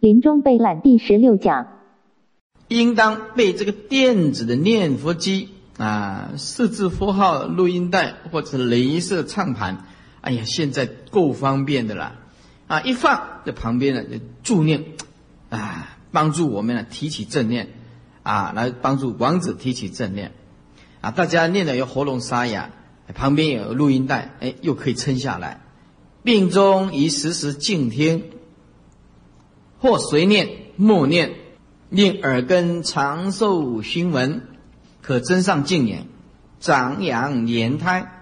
[0.00, 1.66] 临终备览第十六讲，
[2.68, 9.84] 应当被这个电子的念佛机啊，四字符号录音带或者镭射唱盘，
[10.22, 12.14] 哎呀，现在够方便的啦，
[12.66, 14.86] 啊，一放在旁边呢就助念，
[15.50, 17.68] 啊，帮助我们呢提起正念，
[18.22, 20.32] 啊，来帮助王子提起正念，
[21.02, 22.70] 啊，大家念的有喉咙沙哑，
[23.14, 25.60] 旁边有录音带，哎，又可以撑下来。
[26.22, 28.24] 病中宜时时静听，
[29.80, 31.32] 或随念默念，
[31.88, 34.42] 令耳根长寿熏闻，
[35.02, 36.06] 可增上静眼，
[36.60, 38.12] 长养莲胎。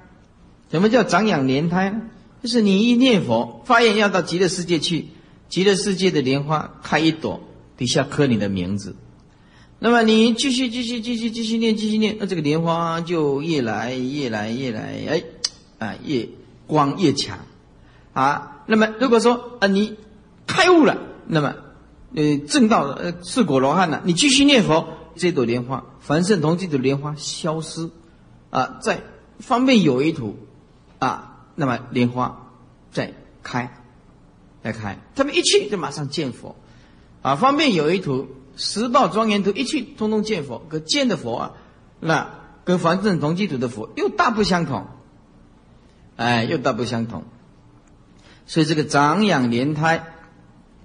[0.70, 2.00] 什么叫长养莲胎？
[2.42, 5.06] 就是你一念佛，发愿要到极乐世界去，
[5.48, 7.40] 极乐世界的莲花开一朵，
[7.76, 8.94] 底下刻你的名字。
[9.80, 15.22] 那么你继续继续继续继续念继续念，那这个莲花就越来越来越来，哎，
[15.78, 16.28] 啊，越
[16.68, 17.40] 光越强。
[18.12, 19.96] 啊，那么如果说啊你
[20.46, 20.96] 开悟了，
[21.30, 21.54] 那么
[22.14, 27.90] 呃正道呃赤果罗汉呢，你继续念佛，这朵莲花凡圣同这朵莲花消失，
[28.48, 29.02] 啊，在
[29.38, 30.38] 方便有一土，
[30.98, 32.50] 啊，那么莲花
[32.90, 33.12] 再
[33.42, 33.82] 开，
[34.62, 36.56] 再开，他们一去就马上见佛，
[37.20, 41.52] 啊，方便有一土十报庄严土一去通通见佛，可见的佛啊，
[42.00, 42.30] 那
[42.64, 44.86] 跟凡圣同济土的佛又大不相同，
[46.16, 47.24] 哎，又大不相同。
[48.46, 50.06] 所以这个长养莲胎，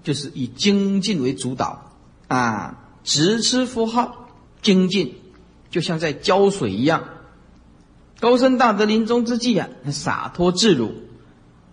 [0.03, 1.91] 就是以精进为主导
[2.27, 4.27] 啊，直吃符号，
[4.61, 5.15] 精进，
[5.69, 7.05] 就像在浇水一样。
[8.19, 10.93] 高僧大德临终之际啊，洒脱自如，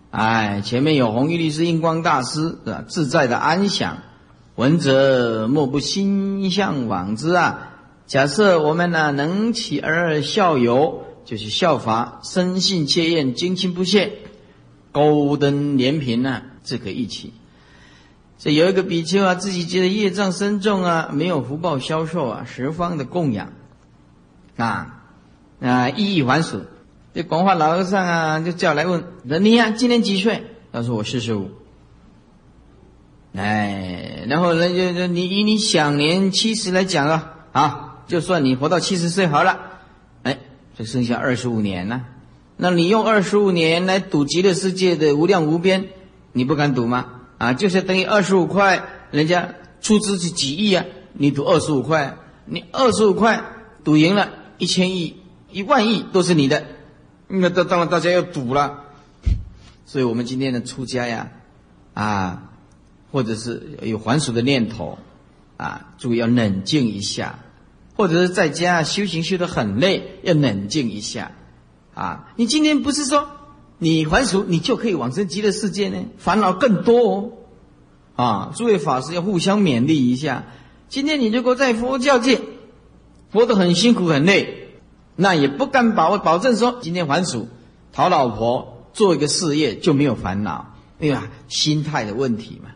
[0.09, 3.99] 哎，前面有弘一律师、印光大师啊，自在的安详，
[4.55, 7.69] 闻者莫不心向往之啊。
[8.07, 14.11] 假设我们呢能起而效尤，就是效法，深信切愿，精勤不懈。
[14.91, 17.31] 高登连平呢，这个一起。
[18.43, 23.53] 这有一个比丘啊，自己觉得业障深重啊，没有福报消受啊，十方的供养
[24.57, 25.03] 啊
[25.59, 26.61] 啊，一意还俗。
[27.13, 30.43] 这广化老和尚啊，就叫来问：那你呀，今年几岁？
[30.73, 31.51] 他说我四十五。
[33.35, 39.59] 哎，然后呢，就就你以你享年七十来讲啊，啊，就算你活到七十岁好了，
[40.23, 40.39] 哎，
[40.75, 42.05] 就剩下二十五年了。
[42.57, 45.89] 那你用二十五年来赌极乐世界的无量无边，
[46.31, 47.20] 你不敢赌吗？
[47.41, 52.15] 啊，就是等于二十五块，人家出资是几亿啊，你赌二十五块，
[52.45, 53.43] 你二十五块
[53.83, 54.29] 赌赢了，
[54.59, 55.15] 一千亿、
[55.49, 56.63] 一万亿都是你的，
[57.27, 58.83] 那当当然大家要赌了。
[59.87, 61.31] 所以我们今天的出家呀，
[61.95, 62.51] 啊，
[63.11, 64.99] 或者是有还俗的念头，
[65.57, 67.39] 啊，注意要冷静一下，
[67.95, 71.31] 或者是在家修行修得很累，要冷静一下。
[71.95, 73.27] 啊，你今天不是说
[73.83, 76.05] 你还俗，你就可以往生极乐世界呢？
[76.19, 77.31] 烦恼更多哦。
[78.15, 80.43] 啊，诸位法师要互相勉励一下。
[80.87, 82.41] 今天你如果在佛教界
[83.31, 84.67] 活得很辛苦很累，
[85.15, 87.47] 那也不敢保保证说今天还俗、
[87.91, 90.75] 讨老婆、做一个事业就没有烦恼。
[90.99, 92.69] 哎呀，心态的问题嘛。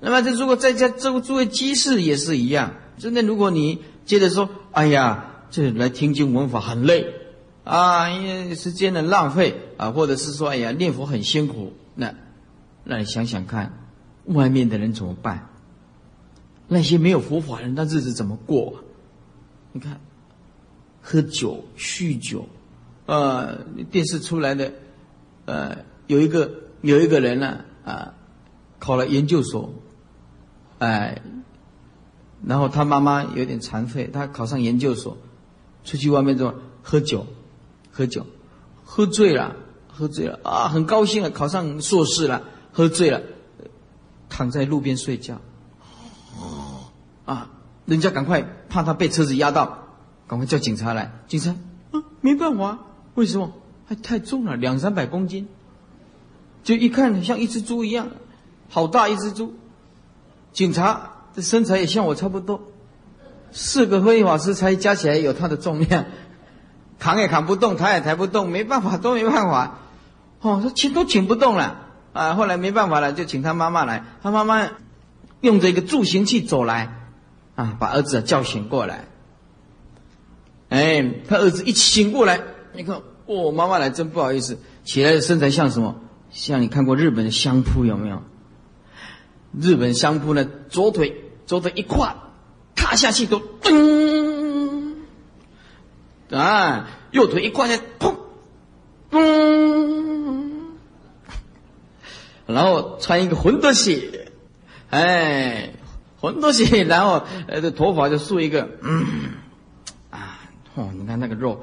[0.00, 2.74] 那么这如果在家这诸位居士也是一样。
[2.98, 7.06] 真的，如果你接着说，哎呀，这来听经闻法很累。
[7.64, 12.12] 啊，因为时间的浪费啊，或者是说，哎呀，念佛很辛苦，那，
[12.82, 13.72] 那你想想看，
[14.24, 15.48] 外面的人怎么办？
[16.66, 18.82] 那些没有佛法人，那日子怎么过？
[19.70, 20.00] 你看，
[21.00, 22.48] 喝酒、酗酒，
[23.06, 23.58] 呃，
[23.90, 24.72] 电视出来的，
[25.44, 25.78] 呃，
[26.08, 28.14] 有一个有一个人呢，啊，
[28.80, 29.72] 考了研究所，
[30.78, 31.22] 哎，
[32.44, 35.16] 然后他妈妈有点残废，他考上研究所，
[35.84, 37.24] 出去外面之后喝酒。
[37.92, 38.26] 喝酒，
[38.84, 39.54] 喝醉了，
[39.86, 40.68] 喝醉了啊！
[40.68, 42.42] 很高兴啊，考上硕士了，
[42.72, 43.20] 喝醉了，
[44.28, 45.40] 躺在路边睡觉。
[46.40, 46.86] 哦，
[47.26, 47.50] 啊！
[47.84, 49.78] 人家赶快怕他被车子压到，
[50.26, 51.12] 赶快叫警察来。
[51.28, 51.50] 警察，
[51.90, 52.78] 啊，没办法，
[53.14, 53.52] 为什么？
[53.86, 55.48] 还太重了，两三百公斤。
[56.62, 58.08] 就一看像一只猪一样，
[58.70, 59.54] 好大一只猪。
[60.52, 62.62] 警察的身材也像我差不多，
[63.50, 66.06] 四个会法师才加起来有他的重量。
[67.02, 69.78] 扛也扛不动，抬也抬不动，没办法，都没办法。
[70.40, 71.80] 哦，说请都请不动了
[72.12, 72.34] 啊！
[72.34, 74.04] 后来没办法了，就请他妈妈来。
[74.22, 74.68] 他妈妈
[75.40, 76.94] 用着一个助行器走来，
[77.56, 79.06] 啊，把儿子叫醒过来。
[80.68, 82.40] 哎，他儿子一醒过来，
[82.72, 84.58] 你看，哦，妈妈来，真不好意思。
[84.84, 85.96] 起来的身材像什么？
[86.30, 88.22] 像你看过日本的相扑有没有？
[89.60, 92.14] 日本相扑呢，左腿左腿一跨，
[92.76, 94.41] 踏下去都噔。
[96.32, 98.16] 啊，右腿一跨下，砰，
[99.10, 100.50] 嘣，
[102.46, 104.30] 然后穿一个混德鞋，
[104.88, 105.74] 哎，
[106.20, 109.04] 很多血，然后呃，这头发就竖一个，嗯，
[110.10, 110.40] 啊，
[110.74, 111.62] 哦，你看那个肉，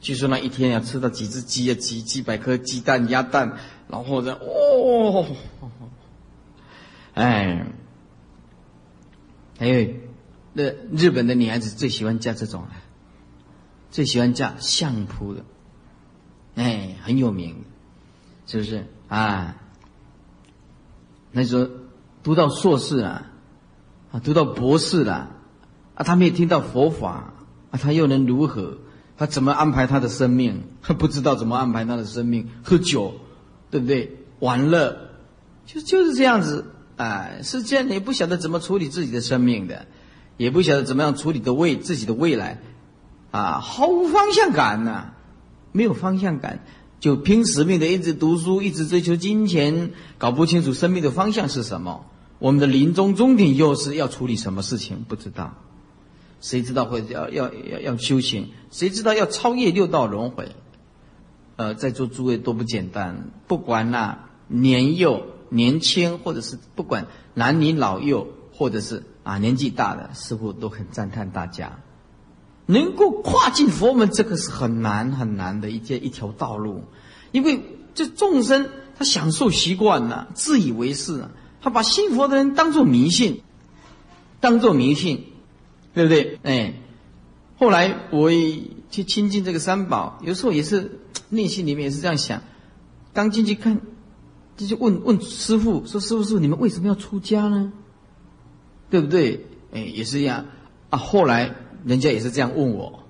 [0.00, 3.58] 据说那一天要吃到几只鸡啊，几几百颗鸡蛋、鸭蛋，
[3.88, 5.26] 然后呢，哦，
[7.12, 7.66] 哎，
[9.58, 9.88] 还有
[10.54, 12.66] 那日本的女孩子最喜欢嫁这种，
[13.94, 15.44] 最喜欢嫁相扑的，
[16.56, 17.62] 哎，很有名，
[18.44, 19.54] 是不是啊？
[21.30, 21.70] 那时候
[22.24, 23.30] 读到硕士啊。
[24.10, 25.30] 啊，读到博士了，
[25.94, 27.34] 啊，他没有听到佛法，
[27.70, 28.78] 啊，他又能如何？
[29.16, 30.62] 他怎么安排他的生命？
[30.82, 33.14] 他不知道怎么安排他的生命，喝酒，
[33.70, 34.16] 对不对？
[34.40, 35.10] 玩乐，
[35.66, 36.64] 就就是这样子，
[36.96, 39.86] 哎，是这样，也不晓得怎么处理自己的生命的，
[40.36, 42.60] 也不晓得怎么样处理的未自己的未来，
[43.34, 45.06] 啊，毫无方向感呐，
[45.72, 46.60] 没有方向感，
[47.00, 52.06] 就拼死命的一直读书，一直追求金钱，搞不清楚生命的方向是什么。
[52.38, 55.04] 我们的临终终点又是要处理什么事情？
[55.08, 55.54] 不知道，
[56.40, 58.50] 谁知道会要要要要修行？
[58.70, 60.54] 谁知道要超越六道轮回？
[61.56, 71.80] 呃，在座诸位都不简单，不管那年幼、年轻，或者是不管男女老幼，或者是啊年纪大的，似乎都很赞叹大家
[72.66, 76.84] 能够跨进佛门，这个是很难很难的一件一条道路，
[77.32, 77.60] 因为
[77.94, 78.68] 这众生
[78.98, 81.24] 他享受习惯了，自以为是。
[81.60, 83.40] 他把信佛的人当做迷信，
[84.38, 85.28] 当做迷信，
[85.94, 86.38] 对不对？
[86.42, 86.74] 哎，
[87.56, 88.30] 后来我
[88.90, 91.00] 去亲近这个三宝，有时候也是
[91.30, 92.42] 内心里面也是这样想。
[93.14, 93.80] 刚进去看，
[94.58, 97.72] 就去问问师傅说：“师傅，师傅，你们为什么要出家呢？
[98.90, 100.44] 对不对？”哎，也是一样
[100.90, 100.98] 啊。
[100.98, 101.54] 后来
[101.84, 103.00] 人家也是这样问我，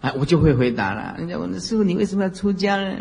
[0.00, 1.14] 哎，我就会回答了。
[1.18, 2.96] 人家问师傅：“你为什么要出家呢？”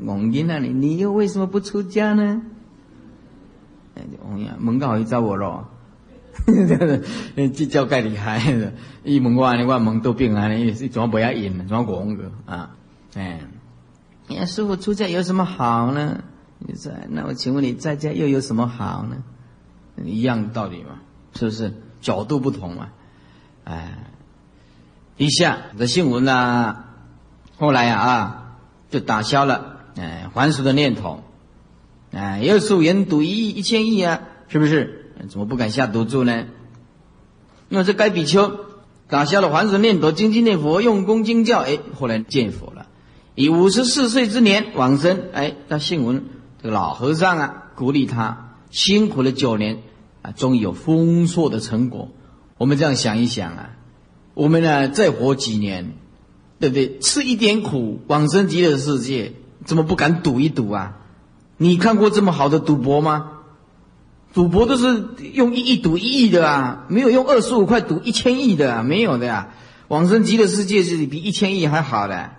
[0.00, 2.42] 蒙阴那里，你又为什么不出家呢？
[3.94, 4.02] 哎，
[4.38, 5.68] 呀，问到伊找我咯，
[7.52, 8.72] 计较介厉害的。
[9.04, 11.66] 伊问我，你我问都病啊，你怎么不要赢？
[11.68, 12.74] 怎么讲个啊？
[13.14, 13.40] 哎，
[14.28, 16.24] 呀，师傅出家有什么好呢？
[16.58, 19.16] 你在那我请问你在家又有什么好呢？
[20.04, 21.00] 一样的道理嘛，
[21.34, 21.74] 是不是？
[22.00, 22.88] 角度不同嘛。
[23.64, 24.06] 哎，
[25.16, 26.84] 一下这新闻呢，
[27.56, 28.56] 后来呀啊，
[28.90, 31.22] 就打消了哎还俗的念头。
[32.12, 35.12] 哎又数人赌一亿、一千亿啊，是不是？
[35.30, 36.44] 怎么不敢下赌注呢？
[37.68, 38.66] 那这该比丘
[39.08, 42.86] 打消了还俗念头，精进念佛，用功精教，哎，后来见佛了。
[43.34, 46.24] 以五十四岁之年往生，哎，那信闻
[46.60, 49.78] 这个老和尚啊，鼓励他辛苦了九年
[50.22, 52.08] 啊，终于有丰硕的成果。
[52.58, 53.70] 我们这样想一想啊，
[54.34, 55.94] 我们呢再活几年，
[56.60, 56.98] 对不对？
[57.00, 59.32] 吃一点苦，往生极乐世界，
[59.64, 60.98] 怎么不敢赌一赌啊？
[61.56, 63.30] 你看过这么好的赌博吗？
[64.32, 65.04] 赌博都是
[65.34, 69.50] 用一亿赌一亿的啊，没有用二十五块赌一千亿的，啊，没有的呀。
[69.88, 72.30] 往生极乐世界是比一千亿还好的。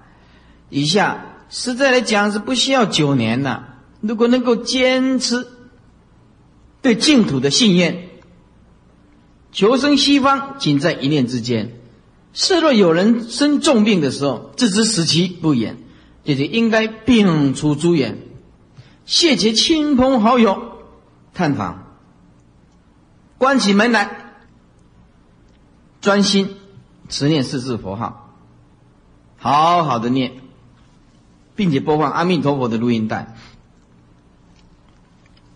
[0.70, 3.64] 以下实在来讲是不需要九年的，
[4.02, 5.46] 如果能够坚持
[6.82, 8.10] 对净土的信念，
[9.54, 11.80] 求生西方仅在一念之间。
[12.34, 15.78] 设若有人生重病的时候，自知死期不远，
[16.26, 18.18] 就应该病除诸缘。
[19.06, 20.80] 谢绝亲朋好友
[21.34, 21.94] 探访，
[23.38, 24.34] 关起门来，
[26.02, 26.56] 专心
[27.10, 28.34] 持念四字佛号，
[29.38, 30.32] 好好的念，
[31.56, 33.36] 并且播放阿弥陀佛的录音带，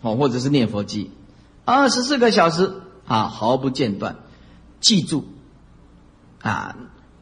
[0.01, 1.09] 哦，或者是念佛机，
[1.65, 4.17] 二十四个小时啊，毫不间断。
[4.79, 5.25] 记住，
[6.41, 6.75] 啊，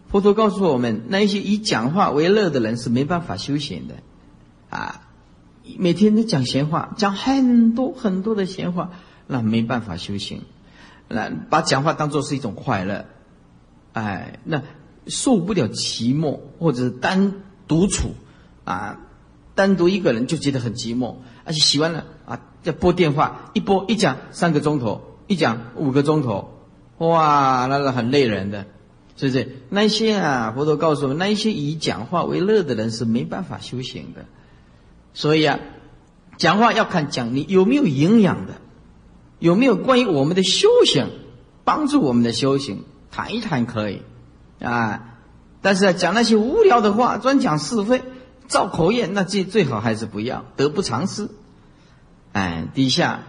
[0.10, 3.96] 佛陀告诉我们，那一些以讲话为乐的人是没办法修行的，
[4.70, 5.02] 啊。
[5.80, 8.92] 每天都讲闲话，讲很多很多的闲话，
[9.26, 10.44] 那没办法修行。
[11.08, 13.06] 那把讲话当做是一种快乐，
[13.94, 14.62] 哎，那
[15.08, 17.34] 受不了寂寞，或者是单
[17.68, 18.12] 独处
[18.64, 19.00] 啊，
[19.56, 21.16] 单独一个人就觉得很寂寞，
[21.46, 26.52] 而且喜欢了啊，要拨电话，一拨一讲三个钟头，一讲五个钟头，
[26.98, 28.66] 哇，那个很累人的，
[29.16, 29.58] 是不是？
[29.70, 34.26] 那些啊，佛陀告诉我们，那些以讲话为乐的人是没办法修行的。
[35.14, 35.60] 所以啊，
[36.38, 38.54] 讲话要看讲你有没有营养的，
[39.40, 41.08] 有没有关于我们的修行，
[41.64, 44.02] 帮助我们的修行，谈一谈可以，
[44.60, 45.18] 啊，
[45.62, 48.04] 但是啊讲那些无聊的话，专讲是非，
[48.48, 51.30] 造口业，那最最好还是不要，得不偿失。
[52.34, 53.22] 哎，底下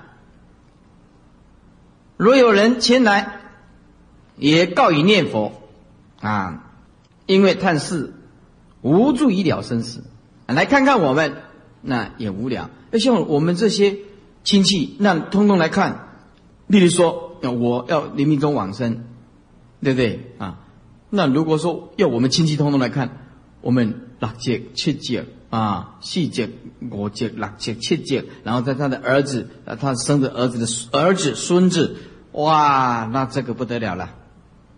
[2.17, 3.41] 若有人前来，
[4.37, 5.53] 也告以念佛，
[6.21, 6.73] 啊，
[7.27, 8.13] 因为探视
[8.83, 10.05] 无助于了生死，
[10.47, 11.43] 来看看我们。
[11.89, 13.99] 那也无聊，要像我们这些
[14.43, 16.09] 亲戚，那通通来看，
[16.67, 19.05] 例如说，我要临命中往生，
[19.81, 20.65] 对不对啊？
[21.11, 23.29] 那如果说要我们亲戚通通来看，
[23.61, 26.51] 我们六节七节啊，四节
[26.91, 29.49] 五节六节七节，然后在他的儿子，
[29.81, 30.67] 他生的儿子的
[30.99, 31.97] 儿子孙子，
[32.33, 34.11] 哇，那这个不得了了，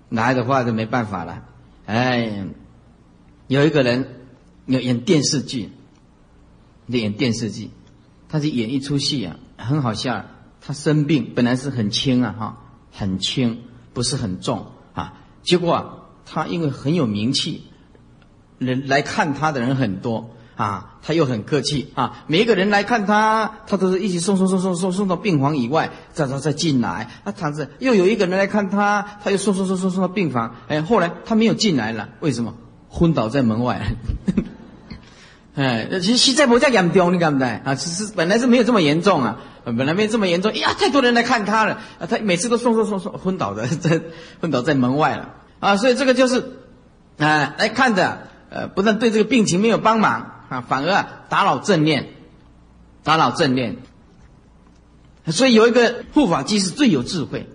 [0.09, 1.43] 来的话就没办法了。
[1.87, 2.47] 哎，
[3.49, 4.21] 有一个人
[4.67, 5.71] 要演电视剧，
[6.87, 7.71] 演电视剧，
[8.29, 10.27] 他是演一出戏啊，很好笑。
[10.61, 12.59] 他生病本来是很轻啊，哈，
[12.93, 15.15] 很轻，不是很重啊。
[15.43, 17.65] 结果啊，他因为很有名气，
[18.59, 27.09] 人来看他的人很多啊，他又很客气啊，每一个人来看他，他都是一起送送送送送送到病房以外，再再再进来。
[27.25, 30.57] 他躺着，又有一个人来看他，他又送送送送送到病房。
[30.67, 32.55] 哎，后来他没有进来了，为什么？
[32.89, 33.95] 昏倒在门外。
[35.55, 37.75] 哎，其实实在不在严重，你敢不敢啊？
[37.77, 39.39] 其实本来是没有这么严重啊。
[39.65, 42.07] 本来没这么严重，呀，太多人来看他了啊！
[42.09, 44.01] 他每次都送送送送昏倒的， 在
[44.41, 45.77] 昏倒在门外了啊！
[45.77, 46.39] 所以这个就是
[47.19, 52.09] 啊，来看的，呃，不但对这个病情没有帮忙啊，反而打扰正念，
[53.03, 53.77] 打扰正念。
[55.27, 57.49] 所以有一个护法机是最有智慧，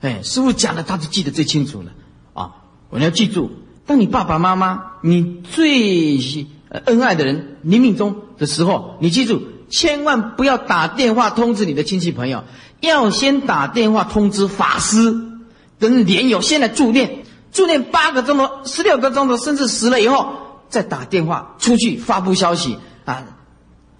[0.00, 1.92] 哎，师傅讲的他就记得最清楚了
[2.34, 2.54] 啊！
[2.90, 3.50] 我们要记住，
[3.86, 6.46] 当你爸爸妈妈你最
[6.84, 9.42] 恩爱的人临命中的时候，你记住。
[9.74, 12.44] 千万不要打电话通知你的亲戚朋友，
[12.80, 15.18] 要先打电话通知法师
[15.78, 23.24] 跟莲友，先来助念，助念八个钟头、十六个钟头，甚至死了以后，再打电话出去发布消息啊！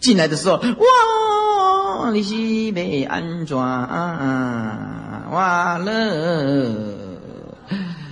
[0.01, 3.59] 进来的时候，哇，你是被安怎？
[3.59, 5.85] 哇了，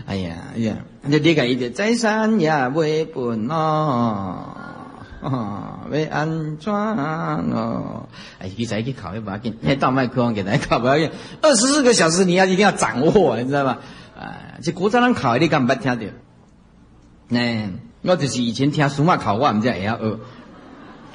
[0.06, 4.44] 哎呀哎呀，你理解一点，再三也未本哦。
[5.22, 6.98] 啊，要安装
[7.50, 8.08] 哦？
[8.40, 11.10] 哎，你再去考也不要紧，那到麦克风给大家考不要紧。
[11.40, 13.78] 二十四个小时你要一定要掌握，你知道吧？
[14.18, 16.04] 啊，这国家人考你敢不听到？
[17.28, 17.70] 那
[18.02, 20.18] 我就是以前听数码考，我唔知会晓学，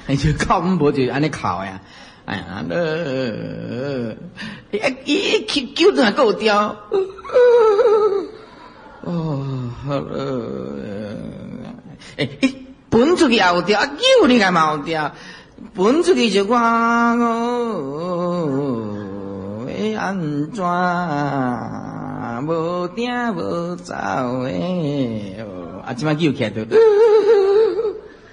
[0.06, 1.80] 你就考唔无就安尼考呀？
[2.24, 4.14] 哎呀，呃，
[4.70, 6.76] 一一揪揪都还够掉。
[9.02, 11.16] 哦，好了，
[12.16, 12.28] 哎。
[12.88, 15.12] 分出去也有调，叫你干嘛有调？
[15.74, 18.46] 分出去就讲哦，
[19.68, 20.18] 要安
[20.50, 20.64] 怎？
[22.46, 23.94] 无定无走
[24.44, 25.36] 诶，
[25.84, 26.62] 啊，即摆叫起来都，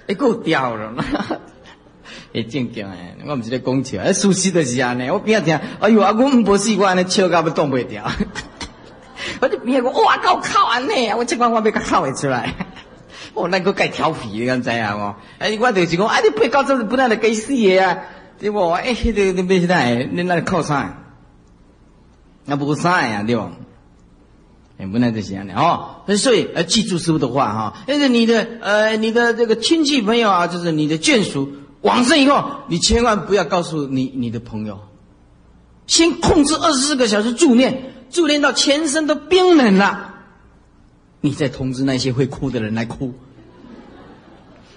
[0.06, 0.92] 一够调了，
[2.32, 5.10] 会 正经诶，我毋是咧讲笑，诶，事实就是安尼。
[5.10, 8.04] 我边仔听，哎呦，啊，我唔无习惯咧，笑到要挡袂掉。
[9.40, 11.16] 我就边仔讲，哇，够哭安尼啊！
[11.16, 12.54] 我即款我要哭会出来。
[13.34, 14.94] 哦，那个该调皮的，敢知啊？
[14.94, 17.98] 哦，哎，我就是讲，哎，你不搞这不那的该死的啊！
[18.38, 18.68] 对不？
[18.70, 20.98] 哎，这个你别是那，你那里靠啥？
[22.44, 23.22] 那不啥呀？
[23.26, 23.52] 对吧？
[24.90, 26.02] 不能这样的哦。
[26.16, 27.84] 所以，呃，记住师傅的话哈。
[27.86, 34.80] 但是你的，呃，你的这个亲戚朋友啊，就是你的眷属往生以后，你千万不要告诉你你的朋友，
[35.86, 40.14] 先控制二十四个小时助念，助念到全身都冰冷了。
[41.20, 43.14] 你再通知那些会哭的人来哭。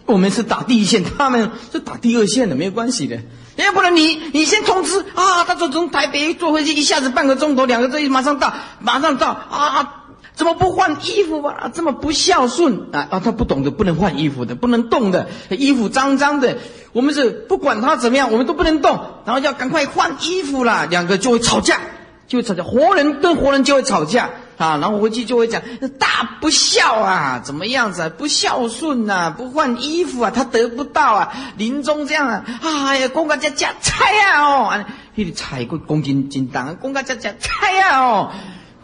[0.08, 3.20] 我们是打第一线，他们是打第二线的，没有关系的。
[3.58, 9.94] 要不然你你先通知啊，他说从台北坐飞机一下子半个钟头、两个钟马上到，马上到啊！
[10.34, 11.72] 怎么不换衣服啊？
[11.74, 13.20] 这么不孝顺啊啊！
[13.20, 16.60] 他不懂得不能换衣服的，不能动的，衣服脏脏的。
[16.94, 21.80] 我们是不管他怎么样，我们都不能动，然后要赶快换衣服啦，两个就会吵架，
[22.28, 24.30] 就会吵架，活人跟活人就会吵架。
[24.58, 25.62] 啊，然后回去就会讲
[26.00, 28.10] 大不孝啊，怎么样子啊？
[28.18, 31.32] 不孝顺呐，不换衣服啊，他得不到啊。
[31.58, 38.32] 临终这样啊，哎呀，公家家家菜啊哦，那个菜个公斤斤当，公家家家菜啊哦，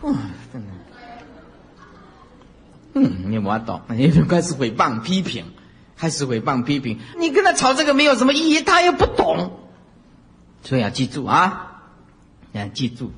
[0.03, 0.15] 嗯，
[2.93, 5.45] 嗯，你我懂，你就开始诽谤批评，
[5.97, 9.59] 开始诽谤批评，你跟他吵这个没有什么意义，他又不懂，
[10.61, 11.81] 所以要记住啊，
[12.51, 13.11] 要记住。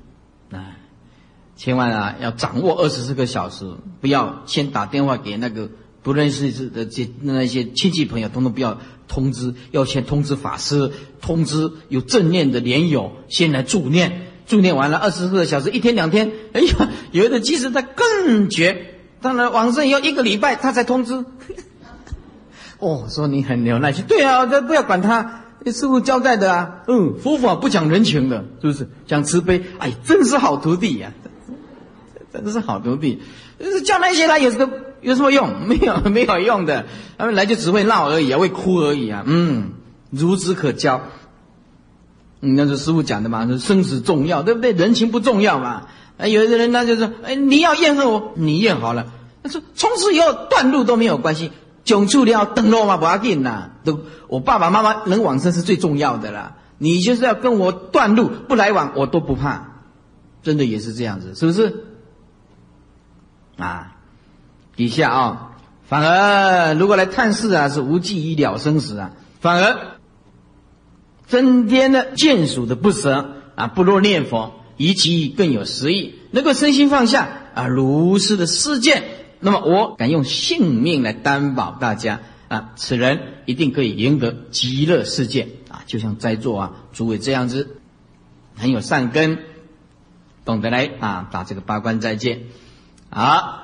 [1.55, 3.65] 千万啊，要掌握二十四个小时，
[4.01, 5.69] 不要先打电话给那个
[6.03, 21.25] 不认识的这那些亲戚朋友，通通不要通知，要先通知法师，通知有正念的莲友，先来助念，助念完了二十四个小时，一天两天，哎呀，有的即使他更绝，当然往生要一个礼拜他才通知。
[22.79, 25.43] 哦，说你很有耐心，对啊，这不要管他。
[25.67, 28.88] 师傅交代的啊，嗯，佛法不讲人情的，是不是？
[29.07, 31.12] 讲慈悲，哎，真是好徒弟呀。
[32.36, 33.22] 真的是好徒弟，
[33.60, 34.70] 就是叫那些来有什么
[35.01, 35.62] 有什么用？
[35.68, 36.86] 没有没有用的，
[37.18, 39.24] 他们来就只会闹而已啊，会哭而已啊。
[39.25, 39.72] 嗯，
[40.13, 41.01] 孺子可教。
[42.42, 44.72] 嗯，那是师傅讲的嘛，是生死重要，对不对？
[44.74, 45.88] 人情不重要嘛。
[46.18, 49.08] 哎，有的人他就说，哎，你要怨恨我，你怨好了，
[49.44, 51.51] 他说从此以后断路都没有关系，
[51.84, 56.58] 囧处了等落嘛，不要紧呐，都我爸爸妈妈能往生是最重要的啦。
[56.77, 59.82] 你就是要跟我断路不来往，我都不怕，
[60.44, 61.86] 真的也是这样子，是不是？
[63.57, 63.95] 啊，
[64.75, 65.51] 底下啊，
[65.88, 69.97] 反而如果来探视啊，是无济于了生死啊，反而
[71.27, 74.62] 增添了眷属的不舍啊，不若念佛。
[74.77, 79.05] 以其更有实意，能够身心放下啊，如是的事件，
[79.39, 82.19] 那么我敢用性命来担保大家
[82.50, 85.83] 啊，此人一定可以赢得极乐世界啊！
[85.85, 87.77] 就像在座啊诸位这样子，
[88.57, 89.39] 很有善根，
[90.43, 92.41] 懂得来啊打这个八关斋戒。
[93.15, 93.63] 好，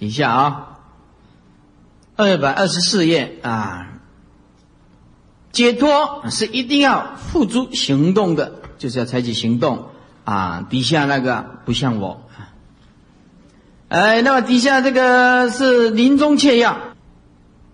[0.00, 0.78] 以下啊，
[2.16, 4.00] 二百二十四页啊，
[5.52, 9.90] 解脱是一定要付诸行动的，就是要采取行动。
[10.24, 12.22] 啊，底下那个不像我，
[13.86, 16.76] 哎，那么底下这个是临终切要，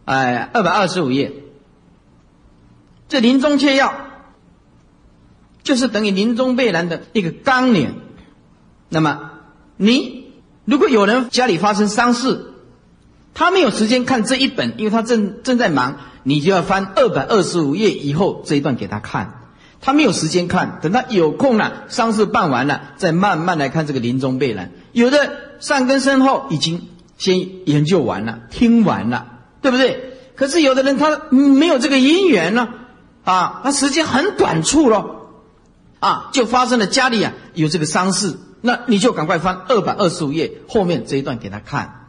[0.05, 1.33] 哎，二百二十五页，
[3.09, 3.95] 这临终切要
[5.63, 7.99] 就是等于临终备览的一个纲领。
[8.91, 9.31] 那么
[9.79, 10.18] 你
[10.69, 12.53] 如果有人家里发生丧事，
[13.33, 19.49] 他没有时间看这一本，因为他正正在忙，你就要翻二百二十五页以后这一段给他看。
[19.81, 24.71] 他没有时间看，等他有空了，丧事办完了，再慢慢来看这个临终备览。
[24.93, 29.27] 有的善根深厚，已经先研究完了，听完了，
[29.63, 30.19] 对不对？
[30.35, 32.69] 可是有的人他没有这个因缘呢，
[33.25, 35.07] 啊，他时间很短促了，
[35.99, 42.09] 啊，就发生了家里啊有这个丧事，那你就赶快翻二百二十五页后面这一段给他看，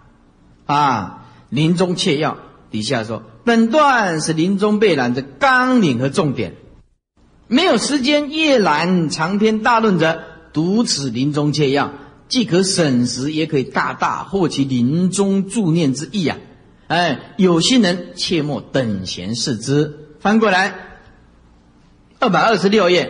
[0.66, 2.38] 啊，临终切要
[2.72, 6.56] 底下说，本段是临终备览的纲领和重点。
[7.48, 10.22] 没有时间阅览长篇大论者，
[10.54, 11.94] 读此临终切要，
[12.28, 16.38] 既可省时，也可以大大获其临终助念之意啊！
[16.88, 20.10] 哎，有心人切莫等闲视之。
[20.20, 20.76] 翻过来，
[22.20, 23.10] 二百二十六页，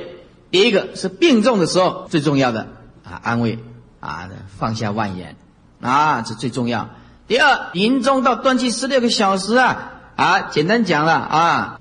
[0.51, 2.67] 第一个是病重的时候最重要的
[3.09, 3.59] 啊，安慰
[3.99, 5.35] 啊，放下万言
[5.81, 6.89] 啊，这最重要。
[7.27, 11.79] 第二，临终到断气十六个小时啊啊，简单讲了啊，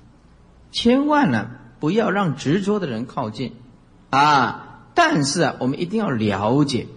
[0.71, 1.51] 千万呢。
[1.79, 3.53] 不要让执着的人靠近，
[4.09, 4.81] 啊！
[4.93, 6.87] 但是啊，我们一定要了解，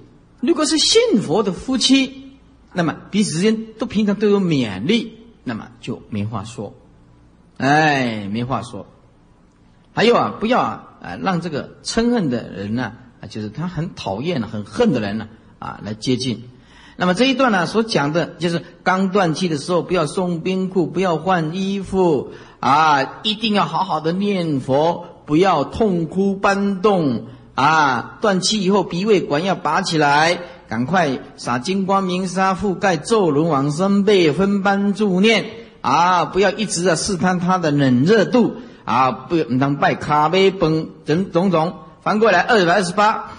[0.41, 2.37] 如果是信佛的夫妻，
[2.73, 6.75] 那么彼此之间都平常都有勉励，那么就没话说，
[7.59, 8.89] 哎，没话说。
[9.95, 12.95] 还有啊，不要啊，啊，让这个嗔恨的人呢，
[13.27, 16.45] 就是他很讨厌、很恨的人呢，啊，来接近。
[16.97, 22.33] 那么这一段呢，所讲的就是刚断气的时候，不要送冰裤，不要换衣服。
[22.61, 28.19] 啊，一定要好好的念佛，不要痛哭搬动啊！
[28.21, 35.47] 断气以后，鼻胃管要拔起来，赶快撒金光明沙覆盖咒轮往生被分班助念
[35.81, 36.27] 啊！
[36.27, 38.55] 不要一直啊试探他的冷热度
[38.85, 39.11] 啊！
[39.11, 41.75] 不能拜咖啡崩等种种。
[42.03, 43.31] 翻过来二百二十八。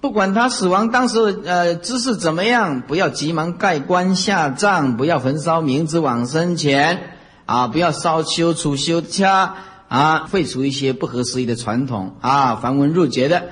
[0.00, 9.56] 不管他死亡当时呃姿势怎么样，不要急忙盖棺下葬，不要焚烧冥纸往生前啊，不要烧修除修掐
[9.88, 13.48] 啊，废除一些不合时宜的传统啊，繁文缛节的。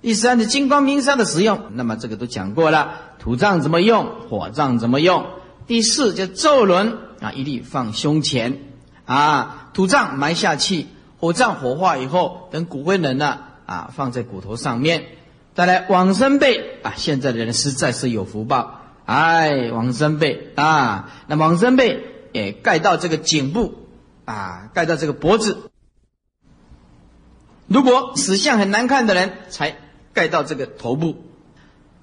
[0.00, 5.26] 第三是金光明砂的使用，那么这个都讲过了，土葬怎么用，火葬怎么用。
[5.66, 8.69] 第四就咒轮啊，一律放胸前
[9.10, 10.86] 啊，土葬埋下去，
[11.18, 15.06] 火葬火化以后，等骨灰冷了啊，放在骨头上面。
[15.52, 23.88] 再来往生被啊，现在的人实在是有福报，哎，往生被啊，那往生被也盖到这个颈部
[24.26, 25.58] 啊，盖到这个脖子。
[27.66, 29.74] 如果死相很难看的人，才
[30.12, 31.16] 盖到这个头部。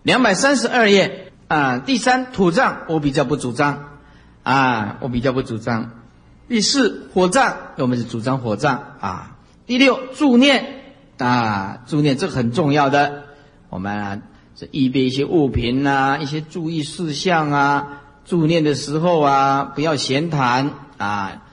[0.03, 3.97] 两百三十二页啊，第三土葬我比较不主张
[4.43, 5.96] 啊，我比较不主张。
[6.47, 9.37] 第四火葬我们是主张火葬啊。
[9.65, 10.83] 第六助念
[11.17, 13.23] 啊，助念这很重要的。
[13.69, 14.21] 我们啊，
[14.55, 21.43] 是预备一些物品啊，一些注意事项啊，助念的时候啊，不要闲谈啊，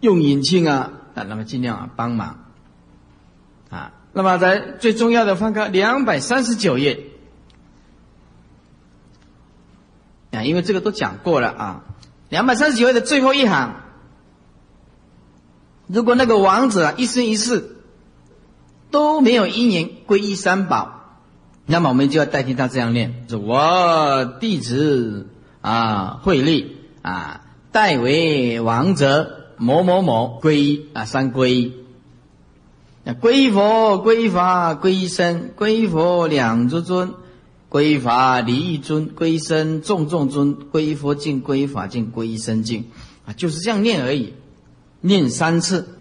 [0.00, 2.44] 用引磬啊，啊，那么尽量啊帮忙
[3.70, 3.92] 啊。
[4.12, 7.06] 那么在最重要的翻开两百三十九页
[10.32, 11.84] 啊，因为这个都讲过了啊。
[12.30, 13.81] 两百三十九页的最后一行，
[15.92, 17.76] 如果那个王子啊一生一世
[18.90, 21.00] 都没有姻缘皈依三宝。
[21.64, 25.28] 那么我们就要代替他这样念：说我弟子
[25.60, 31.72] 啊，慧力啊，代为王者某某某皈依啊，三皈依。
[33.04, 37.14] 那皈依佛、皈依法、皈依僧，皈依佛两足尊，
[37.70, 42.86] 皈依法离一尊，皈依僧众众尊，皈依佛敬，皈依法敬，皈依僧敬
[43.24, 44.34] 啊，就是这样念而已，
[45.02, 45.98] 念三次。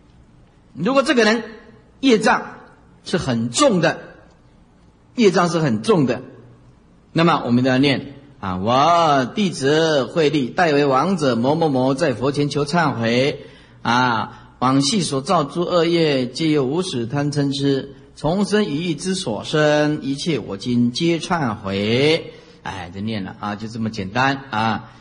[0.74, 1.44] 如果这个人
[2.00, 2.54] 业障
[3.04, 4.00] 是很重的，
[5.16, 6.22] 业障是很重的，
[7.12, 13.46] 那么我们都要念啊，我弟子慧力代为王者某某某在佛前求忏悔
[13.82, 14.38] 啊。
[14.62, 22.32] 往昔所造诸恶业，皆由无始贪嗔痴，重生于意之所生，一切我今皆忏悔。
[22.62, 24.92] 哎，就念了啊，就这么简单啊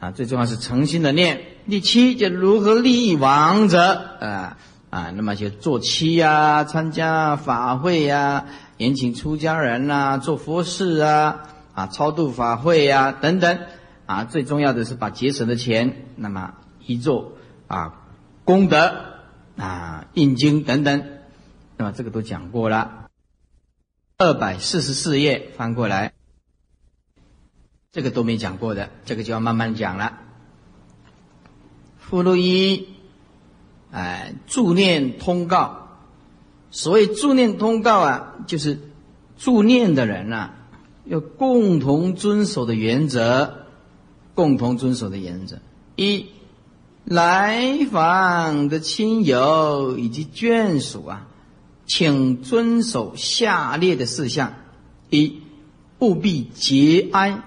[0.00, 0.10] 啊！
[0.12, 1.42] 最重要是诚心的念。
[1.68, 3.82] 第七，就如何利益王者
[4.20, 4.56] 啊
[4.88, 8.46] 啊，那么就做七呀，参加法会呀，
[8.78, 11.40] 延请出家人呐，做佛事啊
[11.74, 13.58] 啊，超度法会呀等等
[14.06, 14.24] 啊。
[14.24, 16.54] 最重要的是把节省的钱，那么
[16.86, 17.32] 一做
[17.66, 17.92] 啊。
[18.44, 18.94] 功德
[19.58, 21.04] 啊，印经等等，
[21.76, 23.10] 那么这个都讲过了。
[24.16, 26.14] 二百四十四页翻过来，
[27.92, 30.20] 这个都没讲过的，这个就要慢慢讲了。
[32.08, 32.88] 附录一，
[33.90, 35.88] 哎，助念通告。
[36.70, 38.80] 所谓助念通告啊，就是
[39.36, 40.54] 助念的人啊，
[41.04, 43.66] 要共同遵守的原则，
[44.34, 45.58] 共同遵守的原则
[45.96, 46.26] 一。
[47.04, 51.26] 来访的亲友以及眷属啊，
[51.86, 54.52] 请遵守下列的事项：
[55.08, 55.40] 一，
[56.00, 57.40] 务必节哀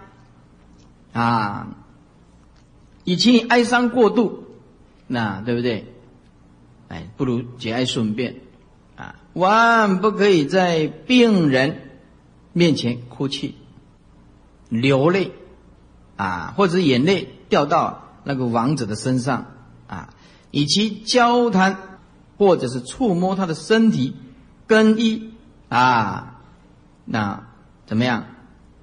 [1.13, 1.75] 啊，
[3.03, 4.45] 以其哀伤过度，
[5.11, 5.93] 那对不对？
[6.87, 8.37] 哎，不如节哀顺变
[8.95, 11.89] 啊，万不可以在病人
[12.53, 13.55] 面前哭泣、
[14.69, 15.31] 流泪
[16.15, 18.07] 啊，或者眼泪掉到。
[18.23, 19.47] 那个王者的身上
[19.87, 20.13] 啊，
[20.51, 21.97] 以及交谈
[22.37, 24.13] 或者是触摸他的身体
[24.67, 25.33] 更衣
[25.69, 26.39] 啊，
[27.03, 27.47] 那
[27.87, 28.25] 怎么样？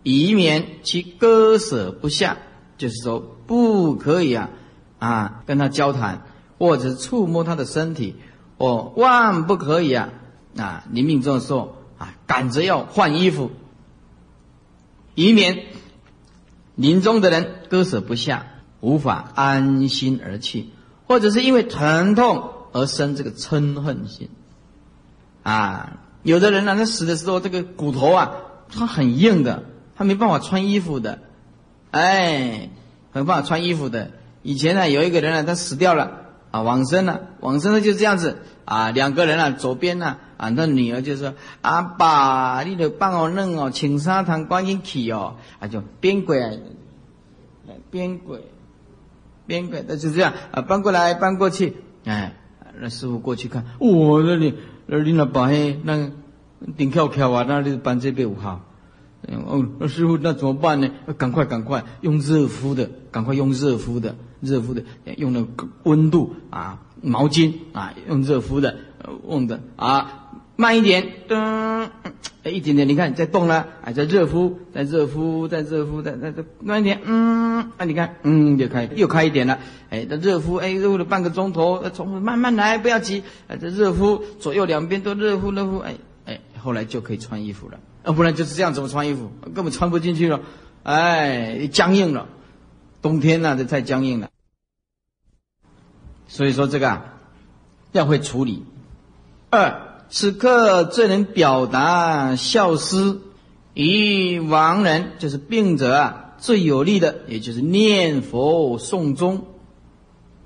[0.02, 2.36] 以免其割舍不下，
[2.78, 4.50] 就是说不可以啊
[4.98, 6.26] 啊跟他交谈
[6.58, 8.16] 或者触摸他的身体，
[8.56, 10.11] 哦万不可以啊
[10.56, 13.50] 啊临命终的时候啊赶着要换衣服，
[15.14, 15.64] 以免
[16.74, 18.46] 临终的人割舍不下。
[18.80, 20.68] 无法安心而去，
[21.08, 24.28] 或者是因为疼痛而生这个嗔恨心，
[25.42, 28.30] 啊，有的人呢，他死的时候这个骨头啊，
[28.68, 29.64] 他很硬的，
[29.96, 31.18] 他没办法穿衣服的，
[31.90, 32.70] 哎，
[33.12, 34.12] 没办法穿衣服的。
[34.42, 46.61] 以前呢，有一个人呢，他死掉了啊，往生了，往生了就这样子啊，两个人啊，左边呢啊，那女儿就说：“阿爸，你得帮我弄哦，请沙糖观音去哦，啊，就边鬼，
[47.90, 48.40] 边鬼。”
[49.48, 52.37] 边个，那就这样啊，搬过来，搬过去，哎，
[52.79, 56.11] 那师傅过去看，我那里，那里那把黑那
[56.77, 58.61] 顶翘翘啊，那里搬这边好，
[59.46, 60.90] 哦，那师傅那怎么办呢？
[61.16, 64.83] 赶快赶快用热敷的，赶快用热敷的，热敷的，
[65.16, 68.77] 用那个温度啊，毛巾啊，用热敷的，
[69.29, 70.24] 用的啊。
[70.61, 71.88] 慢一点，噔，
[72.42, 90.40] 哎，一点点，你看在动了，哎，在热敷，在热敷，在热敷，在在在慢一点，嗯，啊，你看，嗯，又开又开一点了，哎，在热敷，哎，热敷了半个钟头，从慢慢来，不要急，哎，这热敷，左右两边都热敷热敷，哎哎，后来就可以穿衣服了，要不然就是这样怎么穿衣服，根本穿不进去了，
[90.83, 92.27] 哎，僵硬了，
[93.02, 94.30] 冬天呢，这太僵硬了，
[96.26, 97.02] 所以说这个
[97.92, 98.64] 要会处理，
[99.50, 99.87] 二。
[100.11, 103.20] 此刻最能表达孝思
[103.74, 109.44] 与亡人，就是病者啊，最有力的，也就是念佛诵宗，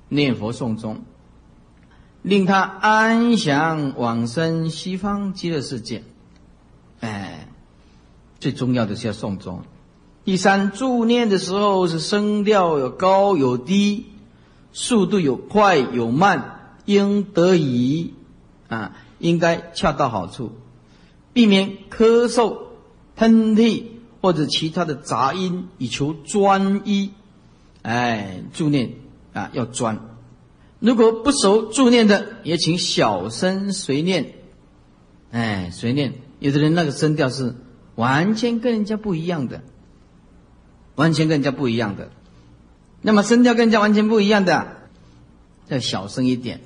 [0.08, 1.02] 念佛诵宗，
[2.22, 6.02] 令他安详往生西方极乐世界。
[6.98, 7.46] 哎，
[8.40, 9.62] 最重要的是要诵宗。
[10.24, 14.06] 第三，助念的时候是声调有高有低，
[14.72, 18.14] 速度有快有慢，应得宜
[18.68, 18.96] 啊。
[19.18, 20.50] 应该恰到好处，
[21.32, 22.58] 避免咳嗽、
[23.14, 23.84] 喷嚏
[24.20, 27.12] 或者其他的杂音，以求专一。
[27.82, 28.94] 哎，助念
[29.32, 30.00] 啊要专。
[30.80, 34.34] 如果不熟助念的，也请小声随念。
[35.30, 36.14] 哎，随念。
[36.40, 37.54] 有的人那个声调是
[37.94, 39.62] 完全跟人家不一样的，
[40.94, 42.10] 完全跟人家不一样的。
[43.00, 44.76] 那么声调跟人家完全不一样的，
[45.68, 46.60] 要小声一点。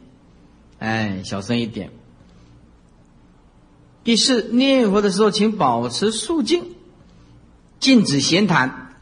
[0.79, 1.91] 哎，小声一点。
[4.05, 6.65] 第四，念佛的时候，请保持肃静，
[7.81, 8.95] 禁止闲谈。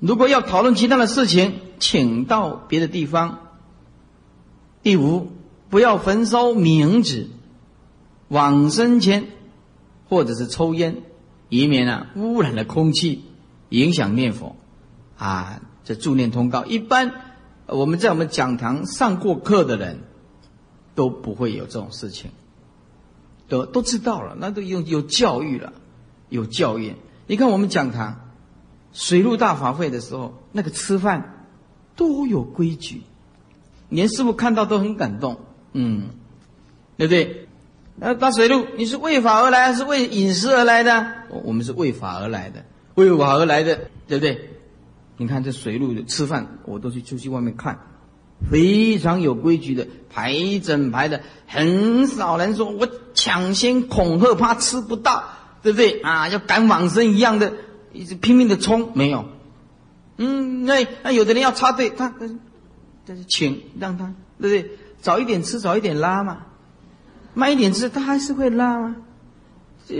[0.00, 3.40] 如果要讨论其他的事情，请到别的地方。
[4.82, 5.32] 第五，
[5.70, 7.28] 不要焚烧冥纸，
[8.28, 9.28] 往生前
[10.08, 11.02] 或者是抽烟，
[11.48, 13.24] 以免啊污染了空气，
[13.68, 14.56] 影响念佛。
[15.16, 17.12] 啊，这助念通告，一般
[17.66, 20.00] 我们在我们讲堂上过课的人，
[20.96, 22.32] 都不会有这种事情，
[23.48, 25.72] 都都知道了，那都有有教育了，
[26.30, 26.94] 有教育。
[27.28, 28.28] 你看我们讲堂
[28.92, 31.46] 水陆大法会的时候，那个吃饭
[31.94, 33.02] 都有规矩，
[33.88, 35.38] 连师傅看到都很感动，
[35.72, 36.08] 嗯，
[36.96, 37.48] 对不对？
[37.96, 41.06] 那大水陆，你是为法而来，还是为饮食而来的？
[41.44, 44.50] 我们是为法而来的，为我而来的，对不对？
[45.16, 47.78] 你看这水路吃饭，我都去出去外面看，
[48.50, 55.24] 非常有规矩的排整排的，很少人说我抢先恐吓，怕吃不到，
[55.62, 56.28] 对不对啊？
[56.28, 57.52] 要赶往生一样的，
[57.92, 59.26] 一直拼命的冲，没有。
[60.16, 62.14] 嗯，那那有的人要插队，他
[63.06, 64.78] 但是请让他，对不对？
[65.00, 66.46] 早一点吃，早一点拉嘛，
[67.34, 68.96] 慢一点吃，他还是会拉吗？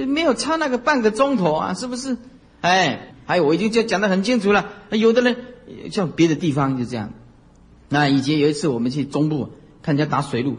[0.08, 2.16] 没有差那个半个钟头啊，是不是？
[2.64, 3.10] 哎。
[3.26, 4.68] 还有，我已经讲讲得很清楚了。
[4.90, 5.34] 有的人
[5.90, 7.14] 像别的地方就这样。
[7.88, 9.48] 那以前有一次我们去中部
[9.80, 10.58] 看人家打水路，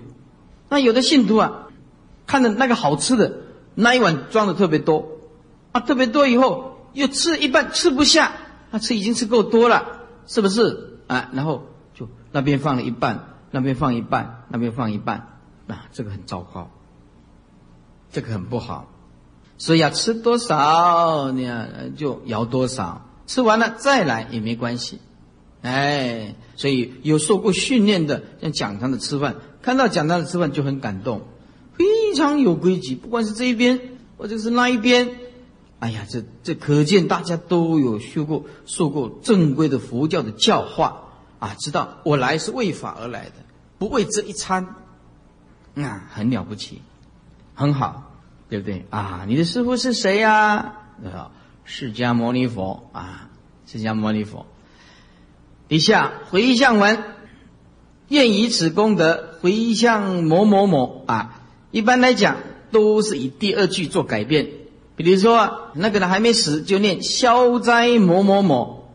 [0.67, 1.67] 那有的信徒啊，
[2.25, 3.37] 看着那个好吃的
[3.75, 5.09] 那一碗装的特别多，
[5.73, 8.31] 啊，特别多以后又吃一半吃不下，
[8.71, 10.97] 他吃已经吃够多了，是不是？
[11.05, 15.37] 啊，然后就那边放了一半，那边放一半，那边放一半，
[15.67, 16.71] 啊，这个很糟糕，
[18.11, 18.91] 这个很不好。
[19.57, 21.49] 所以要吃多少，你
[21.95, 24.99] 就摇多少，吃完了再来也没关系，
[25.61, 31.21] 哎，所以有受过训练的，像讲堂的吃饭，看到讲堂的吃饭就很感动，
[31.77, 33.79] 非常有规矩，不管是这一边
[34.17, 35.09] 或者是那一边，
[35.79, 41.03] 哎呀，这这可见大家都有学过、受过正规的佛教的教化
[41.39, 43.33] 啊，知道我来是为法而来的，
[43.77, 44.75] 不为这一餐，
[45.73, 46.81] 那很了不起，
[47.53, 48.11] 很好。
[48.49, 49.25] 对不对啊？
[49.27, 50.75] 你的师傅是谁呀？
[51.03, 51.31] 啊，
[51.63, 53.29] 释迦牟尼佛啊，
[53.65, 54.45] 释迦牟尼佛。
[55.67, 57.03] 底下回向文，
[58.07, 61.41] 愿以此功德回向某某某啊。
[61.71, 62.37] 一般来讲，
[62.71, 64.47] 都是以第二句做改变。
[64.95, 68.87] 比如说，那个人还没死，就念消灾某某某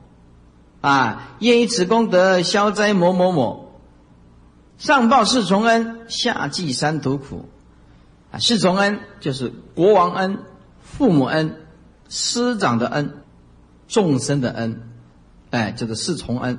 [0.81, 3.75] 啊，愿以此功德消灾某某某，
[4.79, 7.50] 上报四重恩，下济三途苦。
[8.31, 10.39] 啊，四重恩就是国王恩、
[10.83, 11.57] 父母恩、
[12.09, 13.23] 师长的恩、
[13.89, 14.89] 众生的恩，
[15.51, 16.59] 哎，这个四重恩。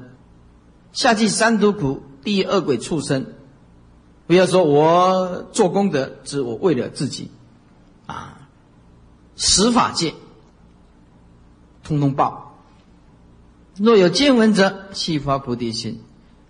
[0.91, 3.27] 下济三毒苦，第恶鬼畜生，
[4.27, 7.31] 不要说我做功德，只我为了自己，
[8.05, 8.49] 啊，
[9.37, 10.13] 十法界，
[11.83, 12.57] 通通报。
[13.77, 16.01] 若有见闻者，悉发菩提心。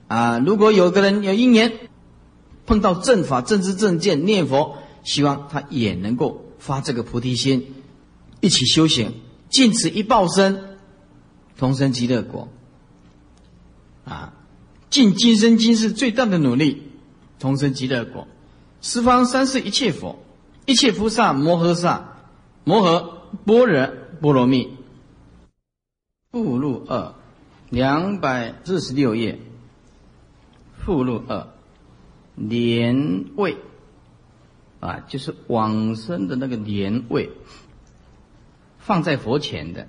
[0.07, 1.71] 啊，如果有个人有一年，
[2.65, 4.77] 碰到正法、正知、正见，念佛。
[5.03, 7.73] 希望他也能够发这个菩提心，
[8.39, 9.13] 一起修行，
[9.49, 10.77] 尽此一报身，
[11.57, 12.47] 同生极乐国。
[14.05, 14.33] 啊，
[14.89, 16.83] 尽今生今世最大的努力，
[17.39, 18.27] 同生极乐国。
[18.81, 20.19] 十方三世一切佛，
[20.65, 22.17] 一切菩萨摩诃萨，
[22.63, 23.11] 摩诃
[23.45, 24.69] 般若波罗蜜。
[26.31, 27.13] 附录二，
[27.69, 29.39] 两百四十六页。
[30.83, 31.47] 附录二，
[32.35, 33.57] 年位。
[34.81, 37.29] 啊，就是往生的那个年位，
[38.79, 39.87] 放在佛前的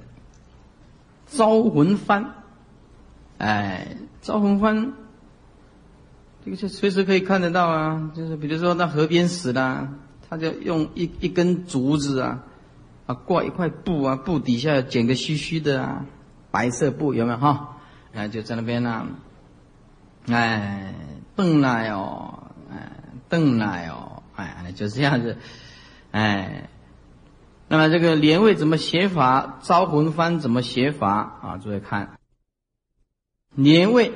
[1.27, 2.27] 招魂幡，
[3.39, 4.93] 哎，招魂幡，
[6.45, 8.13] 这个就随时可以看得到啊。
[8.15, 9.89] 就是比如说那河边死了，
[10.29, 12.45] 他就用一一根竹子啊，
[13.07, 16.05] 啊挂一块布啊，布底下剪个虚虚的啊，
[16.51, 17.79] 白色布有没有哈？
[18.13, 19.07] 然后就在那边呢，
[20.29, 20.95] 哎，
[21.35, 22.93] 蹦来哦，哎，
[23.31, 24.02] 蹬来哦。
[24.43, 25.37] 哎，就这样子，
[26.11, 26.69] 哎，
[27.69, 29.59] 那么这个年位怎么写法？
[29.63, 31.39] 招魂幡怎么写法？
[31.43, 32.19] 啊，注意看，
[33.55, 34.13] 年位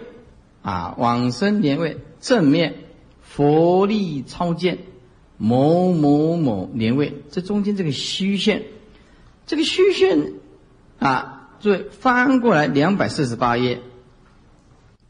[0.62, 2.74] 啊，往生年位正面
[3.22, 4.78] 佛力超见
[5.38, 8.64] 某某某年位，这中间这个虚线，
[9.46, 10.34] 这个虚线
[10.98, 13.80] 啊，注意翻过来两百四十八页，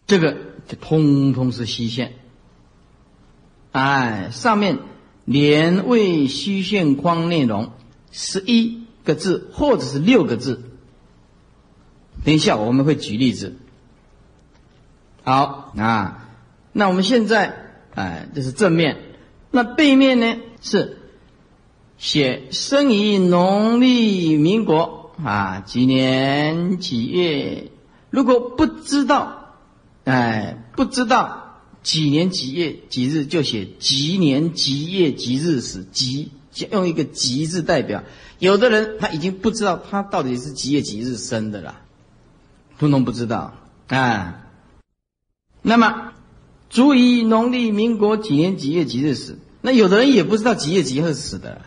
[0.06, 0.36] 这个
[0.68, 2.12] 就通通是虚线，
[3.72, 4.78] 哎，上面。
[5.26, 7.72] 年位虚线框内容
[8.10, 10.62] 十一个字，或者是六个字。
[12.24, 13.56] 等一下我们会举例子。
[15.22, 16.28] 好啊，
[16.72, 17.54] 那我们现在
[17.94, 18.96] 哎，这是正面，
[19.50, 20.98] 那背面呢是
[21.98, 27.70] 写生于农历民国啊几年几月。
[28.10, 29.56] 如果不知道，
[30.04, 31.45] 哎，不知道
[31.86, 36.32] 几年几月几日就写几年几月几日死，几
[36.72, 38.02] 用一个“几”字代表。
[38.40, 41.76] 有的人他已经不知道他到底是几月几日生的了，
[42.80, 43.54] 通通不知道
[43.86, 44.42] 啊。
[45.62, 46.12] 那么，
[46.70, 49.38] 足以农历民国几年几月几日死？
[49.60, 51.62] 那有的人也不知道几月几日死的，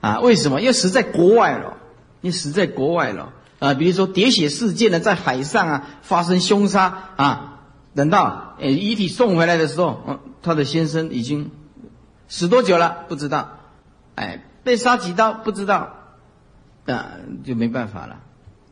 [0.00, 0.20] 啊？
[0.20, 0.60] 为什么？
[0.60, 1.78] 因为死在国外了，
[2.20, 3.74] 你死在国外了啊！
[3.74, 7.50] 比如说喋血事件呢，在海上啊发生凶杀啊。
[7.94, 11.50] 等到呃遗体送回来的时候，嗯，他的先生已经
[12.28, 13.04] 死多久了？
[13.08, 13.60] 不知道，
[14.16, 15.32] 哎，被杀几刀？
[15.32, 15.94] 不知道，
[16.86, 17.12] 啊，
[17.44, 18.20] 就没办法了，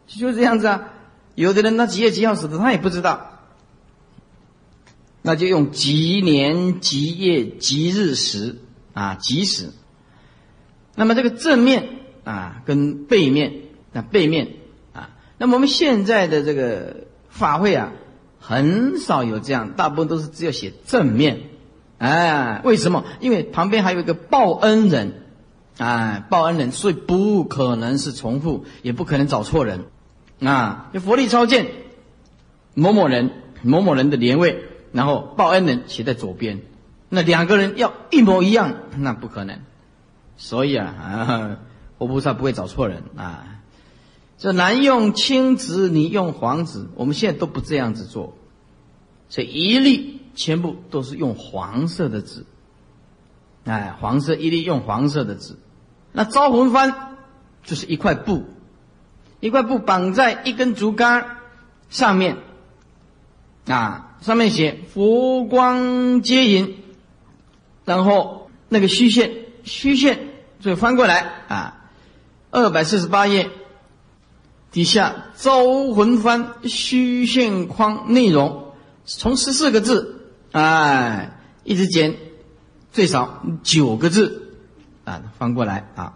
[0.06, 0.88] 就这样子啊。
[1.34, 3.38] 有的人他几月几号死的，他也不知道，
[5.22, 8.58] 那就用几年几月几日时
[8.92, 9.70] 啊，吉时。
[10.94, 11.88] 那么这个正面
[12.24, 13.52] 啊，跟背面，
[13.92, 14.56] 那背面
[14.92, 17.92] 啊，那么我们现在的这个法会啊。
[18.44, 21.42] 很少有这样，大部分都是只有写正面，
[21.98, 23.04] 哎，为什么？
[23.20, 25.22] 因为旁边还有一个报恩人，
[25.78, 29.84] 哎，报恩人，所以不可能是重复，也不可能找错人，
[30.42, 31.68] 啊，就佛力超荐
[32.74, 33.30] 某某人，
[33.62, 36.62] 某某人的连位，然后报恩人写在左边，
[37.08, 39.60] 那两个人要一模一样，那不可能，
[40.36, 41.58] 所以啊，啊，
[41.96, 43.51] 佛菩萨不会找错人啊。
[44.42, 48.36] 这男用青纸，你用黄纸，我们现在都不这样子做，
[49.28, 52.44] 所以一律全部都是用黄色的纸，
[53.62, 55.54] 哎，黄色一律用黄色的纸。
[56.10, 56.92] 那招魂幡
[57.62, 58.42] 就是一块布，
[59.38, 61.36] 一块布绑在一根竹竿
[61.88, 62.38] 上面，
[63.68, 66.78] 啊，上面写佛光接引，
[67.84, 69.30] 然后那个虚线，
[69.62, 71.80] 虚线就翻过来啊，
[72.50, 73.48] 二百四十八页。
[74.72, 78.72] 底下招魂幡虚线框内容，
[79.04, 82.16] 从十四个字，哎，一直减，
[82.90, 84.54] 最少九个字，
[85.04, 86.14] 啊，翻过来啊，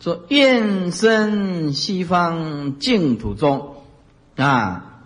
[0.00, 3.76] 说愿生西方净土中，
[4.34, 5.04] 啊，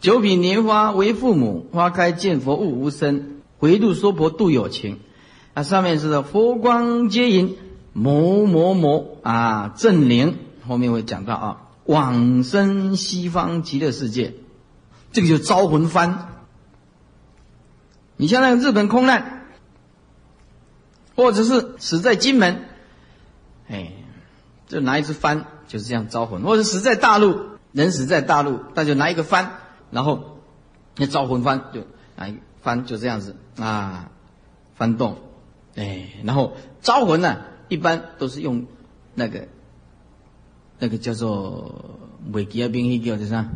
[0.00, 5.00] 九品莲花为父母，花开见佛悟无生，回度娑婆度有情，
[5.52, 7.58] 啊，上面是佛光接引。
[7.92, 14.34] 某某某啊，正灵后面会讲到啊，往生西方极乐世界，
[15.10, 16.16] 这个就招魂幡。
[18.16, 19.46] 你像那个日本空难，
[21.16, 22.64] 或者是死在金门，
[23.68, 23.92] 哎，
[24.68, 27.40] 就拿一只幡，就是这样招魂；或者死在大陆，
[27.72, 29.48] 人死在大陆，那就拿一个幡，
[29.90, 30.38] 然后
[30.96, 31.82] 那招魂幡就
[32.14, 34.10] 拿一幡，就这样子啊，
[34.76, 35.16] 翻动，
[35.74, 37.38] 哎，然后招魂呢。
[37.70, 38.66] 一般都是用
[39.14, 39.48] 那个
[40.78, 41.98] 那个叫做
[42.32, 43.48] 维吉亚兵器叫啥？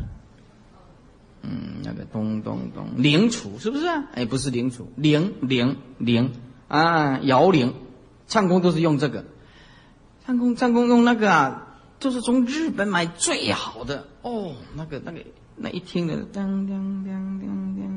[1.42, 4.04] 嗯，那个咚咚咚铃杵是不是啊？
[4.14, 6.32] 哎，不是铃杵，铃铃铃
[6.68, 7.74] 啊，摇铃，
[8.26, 9.26] 唱功都是用这个，
[10.24, 15.20] 唱功唱功用那个啊，就是从日本买最好的哦，那个那个
[15.56, 17.93] 那一听的当当当当当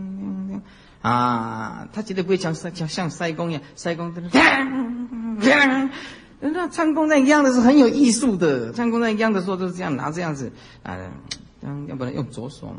[1.07, 4.21] 啊，他绝对不会像像像塞公一样，塞公在
[5.39, 5.89] 那。
[6.39, 10.51] 那唱功在样的是很有艺术的，唱功在样的时候都是这样拿这样子
[10.83, 10.97] 啊，
[11.87, 12.75] 要不然用左手。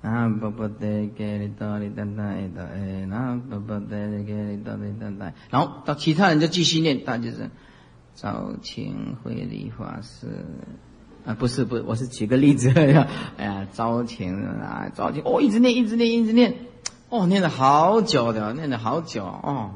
[0.00, 5.34] 啊，不不得给你到你等待的哎，那不不得给你到你等待。
[5.50, 7.50] 然后到其他人就继续念，大家就是
[8.14, 10.28] 赵清慧理法师
[11.28, 13.06] 啊，不是不是，我是举个例子 呀。
[13.36, 16.54] 哎呀，赵清啊，赵清哦，一直念，一直念，一直念，
[17.10, 19.72] 哦，念了好久的，念了好久哦。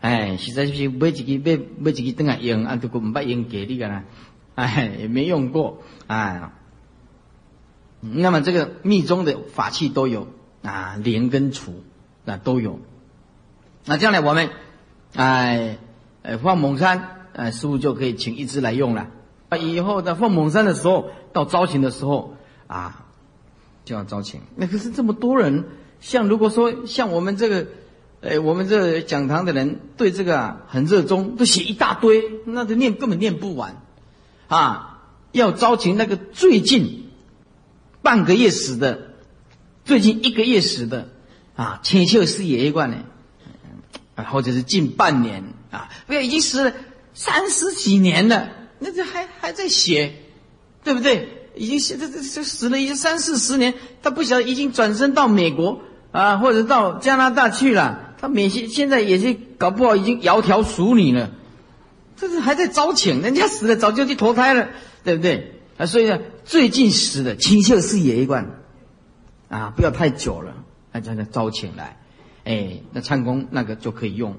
[0.00, 4.02] 哎，实在是买几个买买几个灯啊用，啊，都个唔捌用给你个啦，
[4.56, 6.50] 哎，也没用过，哎。
[8.00, 10.26] 那么这个密宗的法器都有
[10.62, 11.70] 啊，莲跟杵
[12.26, 12.80] 啊都有。
[13.84, 14.48] 那将来我们
[15.14, 15.78] 哎，
[16.22, 19.06] 呃，放蒙山，哎，师傅就可以请一支来用了。
[19.50, 22.34] 啊，以后在放蒙山的时候，到招请的时候
[22.66, 23.04] 啊，
[23.84, 24.40] 就要招请。
[24.56, 25.66] 那可是这么多人，
[26.00, 27.66] 像如果说像我们这个。
[28.22, 33.80] 哎，我们这讲堂的人对这个啊很热衷，都写一大堆，那就念根本念不完，
[34.46, 35.00] 啊，
[35.32, 37.08] 要招请那个最近
[38.02, 39.12] 半个月死的，
[39.86, 41.08] 最近一个月死的，
[41.56, 42.98] 啊，千秀师爷一贯呢，
[44.16, 46.74] 啊，或者是近半年啊，不要已经死了
[47.14, 48.50] 三十几年了，
[48.80, 50.14] 那这还还在写，
[50.82, 51.28] 对不对？
[51.54, 55.80] 已经写这这这死了已经三四十年，他不晓得已经转身到美国
[56.12, 58.14] 啊，或者到加拿大去了。
[58.18, 61.30] 他免现现在也是搞不好已经窈窕淑女了，
[62.16, 64.68] 这是还在招请，人家死了早就去投胎了，
[65.04, 65.60] 对不对？
[65.76, 68.60] 啊，所以呢，最近死的清秀是也一贯，
[69.48, 70.54] 啊，不要太久了，
[70.92, 71.98] 那将他招请来，
[72.44, 74.36] 哎，那唱功那个就可以用，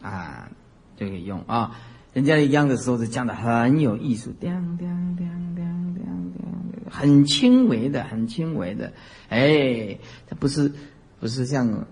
[0.00, 0.48] 啊，
[0.96, 1.76] 就可以用啊。
[2.12, 4.86] 人家一样的时候是讲的很有艺术，叮叮
[5.16, 8.92] 叮叮叮叮，很轻微的，很轻微的，
[9.30, 9.98] 哎，
[10.28, 10.72] 它不是
[11.20, 11.86] 不是像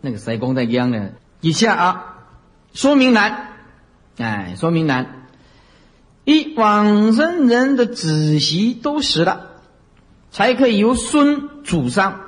[0.00, 1.12] 那个塞公在一样的。
[1.40, 2.26] 以下啊，
[2.72, 3.52] 说明难，
[4.16, 5.26] 哎，说明难。
[6.24, 9.62] 一往生人的子媳都死了，
[10.30, 12.20] 才可以由孙主上，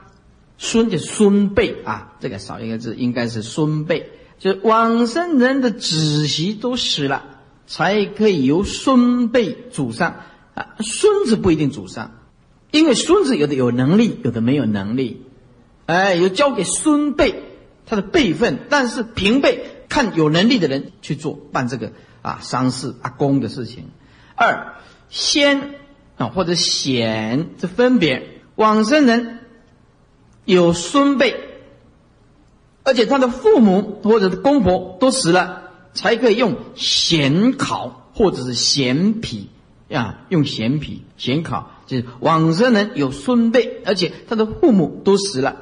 [0.59, 4.11] 孙就是孙辈啊，这个少一个字，应该是孙辈。
[4.41, 7.24] 就往生人的子息都死了，
[7.66, 10.22] 才可以由孙辈主上
[10.55, 10.74] 啊。
[10.80, 12.12] 孙子不一定主上，
[12.70, 15.26] 因为孙子有的有能力，有的没有能力，
[15.84, 17.43] 哎，有交给孙辈
[17.84, 23.91] 他的辈分，但是平辈看有能力的人去做办这个啊丧事阿公的事情。
[24.36, 24.76] 二
[25.11, 25.74] 先
[26.16, 29.41] 啊或者显这分别往生人
[30.47, 31.50] 有孙辈。
[32.91, 35.62] 而且他的父母或者公婆都死了，
[35.95, 39.49] 才可以用显考或者是显匹
[39.86, 45.55] 呀，用显匹显考，就是往生人有孙辈，而且他的父母都死了，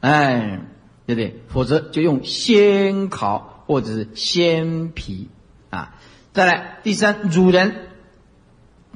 [0.00, 0.62] 哎，
[1.04, 1.42] 对不对？
[1.48, 5.28] 否则就用先考或者是先匹
[5.68, 5.96] 啊。
[6.32, 7.74] 再来第三，汝人、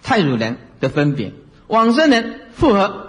[0.02, 1.34] 太汝人的分别，
[1.66, 3.08] 往生人复合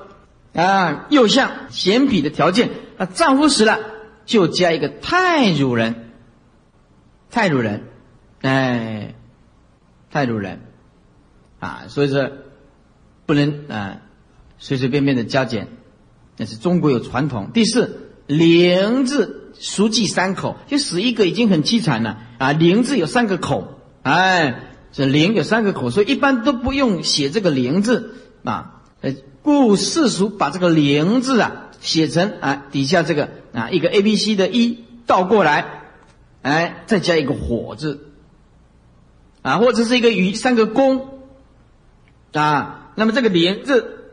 [0.54, 3.80] 啊，又像显匹的条件，那丈夫死了。
[4.30, 6.12] 就加一个太主人，
[7.32, 7.86] 太主人，
[8.42, 9.16] 哎，
[10.12, 10.62] 太主人，
[11.60, 12.30] 啊，所以说
[13.26, 14.02] 不能啊
[14.60, 15.68] 随随便便的加减，
[16.38, 17.50] 那是中国有传统。
[17.56, 22.52] 第四，灵字熟记三口，就死一个已经很凄惨了啊。
[22.52, 28.14] 灵字有三个口，哎，这灵有三个口，所以一般都不用写这个灵字
[28.44, 28.84] 啊。
[29.02, 31.69] 呃，故世俗把这个灵字啊。
[31.82, 35.84] 写成啊，底下这个啊，一个 A B C 的一倒过来，
[36.42, 38.10] 哎，再加一个火字，
[39.42, 41.20] 啊，或者是一个雨三个弓，
[42.34, 44.12] 啊，那么这个连字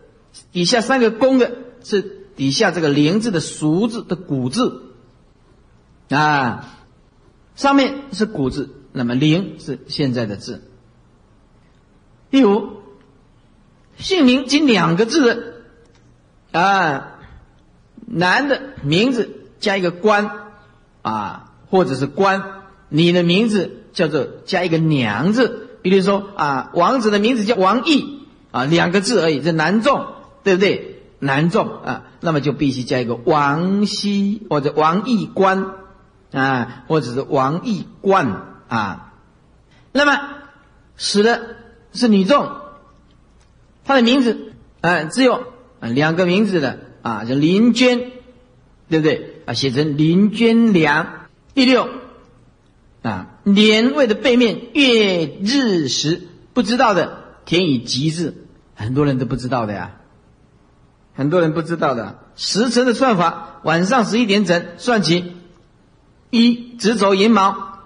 [0.53, 2.03] 底下三个弓的是
[2.37, 4.83] 底下这个连字的俗字的古字，
[6.09, 6.79] 啊，
[7.57, 10.62] 上面是古字，那么零是现在的字。
[12.31, 12.83] 第五，
[13.99, 15.35] 姓名仅两个字
[16.53, 17.12] 的，啊。
[18.09, 20.31] 男的名字加一个官，
[21.03, 22.41] 啊，或者是官；
[22.89, 30.07] 你的名字叫做加一个娘字，比如说啊，王子的名字叫王毅，啊，两个字而已，这男众，
[30.45, 31.03] 对不对？
[31.19, 35.67] 男众啊，那么就必须加一个王熙或者王毅官，
[36.33, 39.15] 啊，或者是王毅冠啊。
[39.91, 40.21] 那么
[40.97, 41.57] 死的
[41.93, 42.53] 是女众，
[43.85, 45.43] 她的名字啊，只有
[45.81, 46.86] 两个名字的。
[47.07, 48.11] 啊，叫林娟，
[48.89, 49.35] 对不对？
[49.47, 51.29] 啊，写成林娟良。
[51.55, 51.89] 第六，
[53.03, 60.01] 啊，年位的背面月日时不知道的填以吉字，很多人都不知道的呀。
[61.15, 65.33] 很多人不知道的时辰的算法，晚上十一点整算起，
[66.31, 67.79] 一直走寅卯，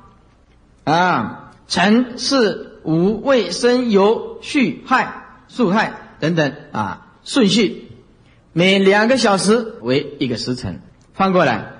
[0.84, 7.89] 啊，辰巳午未申酉戌亥戌亥等等啊，顺序。
[8.52, 10.80] 每两个小时为一个时辰，
[11.14, 11.72] 翻过来，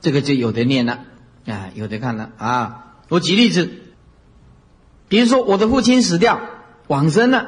[0.00, 1.00] 这个就有的念了。
[1.46, 2.30] 啊，有的看了。
[2.36, 2.84] 啊。
[3.08, 3.70] 我举例子，
[5.08, 6.40] 比如说我的父亲死掉
[6.88, 7.46] 往生了。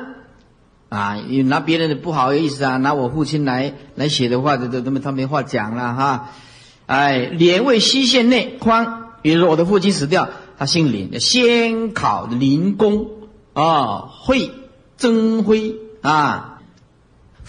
[0.89, 6.31] 啊，你拿别人的不好意思啊，拿我父亲来来写的话，这这他们他没话讲了哈。
[6.87, 13.09] 哎，连位西县内宽，比如说我的父亲死掉，他姓林，先考林公。
[13.53, 14.53] 啊，会
[14.97, 15.75] 曾辉。
[16.01, 16.60] 啊。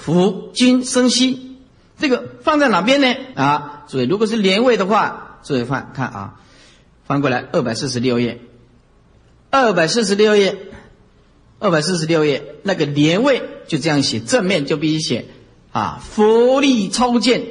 [0.03, 1.57] 福君生息，
[1.99, 3.15] 这个放在哪边呢？
[3.35, 6.39] 啊，注意，如果是连位的话，注意翻看啊，
[7.05, 8.41] 翻过来二百四十六页，
[9.51, 10.57] 二百四十六页，
[11.59, 15.25] 二百四十六页那个连位就这样写，正面就必须写
[15.71, 17.43] 啊，佛力超见，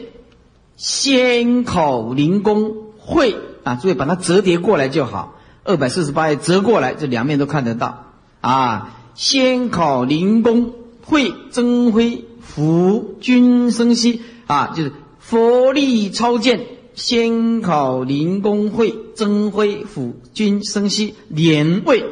[0.76, 8.06] 先考灵公会啊，注意把它折叠过来就好，二百四十八页折过来，这两面都看得到
[8.40, 10.74] 啊，先考灵公
[11.04, 12.24] 会增辉。
[12.54, 22.04] 福君生息啊，就是佛力超见，先考灵公会增辉辅君生息连位，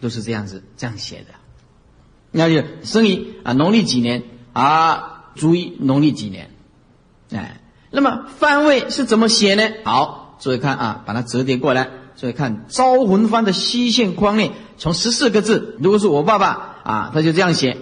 [0.00, 1.34] 都是这样子这样写的。
[2.30, 4.22] 那就生于啊农历几年
[4.52, 5.12] 啊？
[5.34, 6.50] 注意农历几年？
[7.30, 7.60] 哎，
[7.90, 9.62] 那么方位是怎么写呢？
[9.84, 11.90] 好，注意看啊，把它折叠过来。
[12.16, 17.76] 注意看招魂幡的西线框内，从十四个字，如果是我爸爸啊，他就这样写。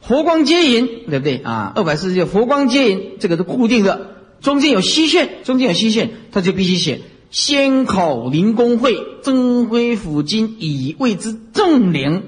[0.00, 1.72] 佛光接引，对不对啊？
[1.74, 12.22] 二百四十九佛光接引，这个是固定的，中间有虚线，中间有虚线，他就必须写先考灵公会增辉辅金以谓之正灵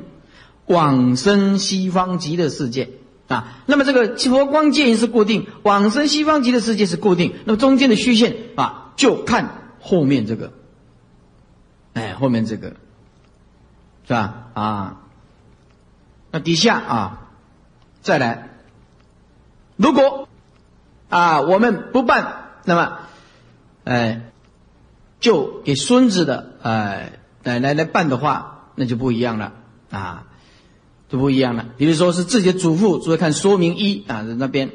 [0.67, 2.91] 往生西方极乐世界
[3.29, 3.63] 啊。
[3.67, 10.53] 那么这个佛光接引是固定，往生西方极乐世界是固定，那么中间的虚线啊，就看后面这个，
[11.95, 12.75] 哎，后面这个
[14.07, 14.49] 是吧？
[14.55, 15.01] 啊，
[16.33, 17.27] 那底下啊。
[18.03, 18.49] 再来，
[19.77, 20.29] 如果
[21.11, 22.99] 啊我们不办，那么，
[23.85, 24.23] 哎，
[25.21, 29.53] 就给孙子的哎奶奶来办的话，那就不一样了
[29.91, 30.25] 啊，
[31.11, 31.67] 就不一样了。
[31.77, 34.71] 比如说是自己的祖父，注意看说明一啊在那边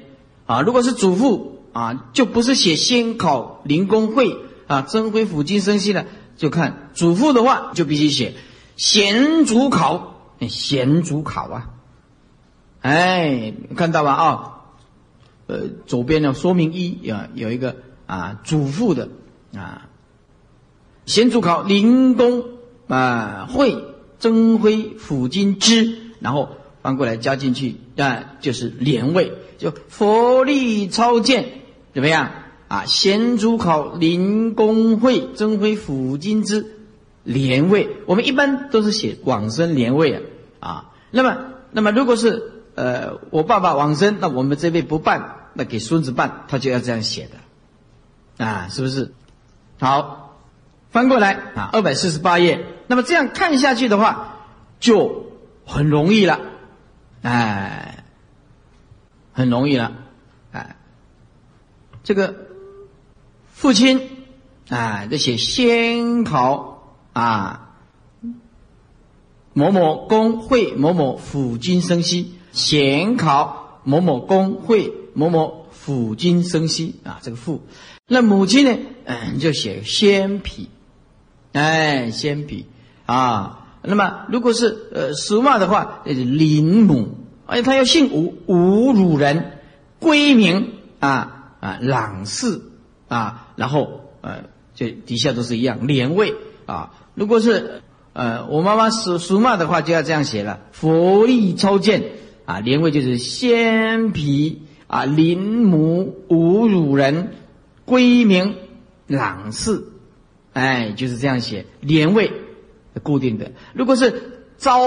[0.45, 6.05] 啊，如果是祖父啊，就不是写先考灵公会啊，增辉辅金生息了，
[6.37, 8.35] 就看祖父的话就必须写
[8.77, 10.15] 贤祖考，
[10.47, 11.69] 贤祖考啊。
[12.85, 14.13] 哎，看到吧？
[14.13, 14.51] 啊，
[15.47, 19.09] 呃，左边的说明一有有一个啊，祖父的
[19.55, 19.89] 啊，
[21.07, 22.43] 先主考灵公
[22.87, 23.75] 啊，会
[24.19, 26.49] 增辉辅金之，然后
[26.83, 31.45] 翻过来加进去，啊，就是连位，就佛力超见，
[31.91, 32.29] 怎么样
[32.67, 32.85] 啊？
[32.85, 36.77] 贤主考灵公会增辉辅金之
[37.23, 40.21] 连位，我们一般都是写往生连位啊
[40.59, 40.91] 啊。
[41.09, 41.35] 那么，
[41.71, 47.29] 那么如果是呃，我爸爸往生，那我们这辈不办，那给孙子办，他就要这样写
[48.37, 49.13] 的，啊，是不是？
[49.79, 50.37] 好，
[50.91, 52.65] 翻过来啊，二百四十八页。
[52.87, 54.45] 那么这样看下去的话，
[54.81, 55.31] 就
[55.65, 56.39] 很容易了，
[57.21, 58.03] 哎，
[59.31, 59.93] 很容易了，
[60.51, 60.75] 哎，
[62.03, 62.35] 这个
[63.53, 64.27] 父亲
[64.67, 67.69] 啊，这写先考啊，
[69.53, 72.35] 某某公会某某辅君生息。
[72.55, 77.61] 显考某某公会某某辅君生息啊，这个父，
[78.07, 78.77] 那母亲呢？
[79.03, 80.69] 嗯，就写先皮，
[81.51, 82.65] 哎，先皮
[83.05, 83.67] 啊。
[83.83, 89.59] 那么如果是呃属马的话，那是林母，而且他要姓吴，吴汝人，
[89.99, 92.61] 归名啊啊朗氏
[93.09, 96.33] 啊，然后呃，就底下都是一样连位
[96.65, 96.93] 啊。
[97.15, 97.83] 如果是
[98.13, 102.23] 呃我妈妈属属马的话，就要这样写了，佛力超见。
[102.45, 107.29] 啊，连位就是先皮啊，林母吴汝人，
[107.85, 108.55] 归名
[109.07, 109.83] 朗氏，
[110.53, 112.31] 哎，就是这样写连位，
[113.03, 113.51] 固定的。
[113.73, 114.79] 如果是招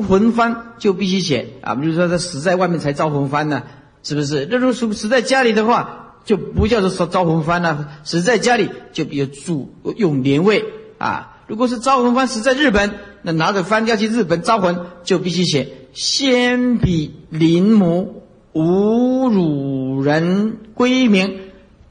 [0.00, 3.62] 魂幡，就必须写啊，比如说他死在外面才招魂幡呢，
[4.02, 4.48] 是不是？
[4.50, 10.64] 那如果死死在家里的话，就不叫做招魂幡了，死在家里就比较注用连位
[10.98, 11.36] 啊。
[11.46, 15.68] 如果是招魂幡死在日本，那拿着幡要去日本招魂，就必须写。
[15.92, 18.22] 先比林母
[18.54, 21.38] 侮辱人归名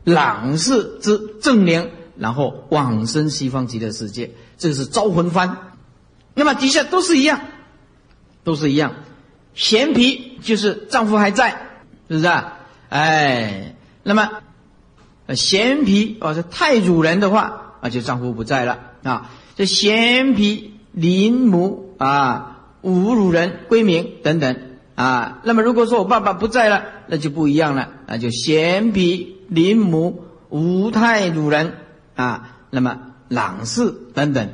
[0.03, 5.55] 朗氏之正灵，然后往生西方极乐世界，这个是招魂幡。
[6.33, 7.41] 那么底下都是一样，
[8.43, 8.93] 都是一样。
[9.53, 11.49] 贤皮就是丈夫还在，
[12.07, 12.57] 是不是啊？
[12.89, 14.29] 哎，那么
[15.35, 19.29] 贤皮哦，是太祖人的话啊，就丈夫不在了啊。
[19.55, 22.47] 这贤皮林母啊。
[22.83, 24.55] 侮辱人归名等等。
[24.95, 31.73] 啊，那么如果说我爸爸不在了，那就不一样了，那就贤比林母吴太辱人。
[32.15, 34.49] 啊，那么朗氏等等。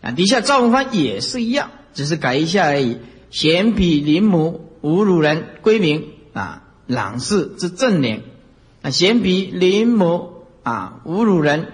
[0.00, 2.98] 啊，底下赵文芳也是一样，只是改一下而已。
[3.30, 6.04] 贤比林母侮辱人归名。
[6.32, 8.22] 啊，朗氏之正脸
[8.82, 11.66] 啊，贤比林母啊侮辱人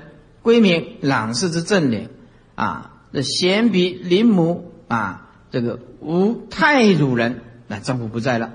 [0.43, 2.11] 归名朗氏之正脸
[2.55, 5.23] 啊，那贤比林母啊。
[5.55, 8.55] 这个吴太祖人，那丈夫不在了，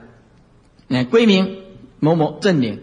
[0.85, 1.63] 那归名
[2.01, 2.79] 某某正年。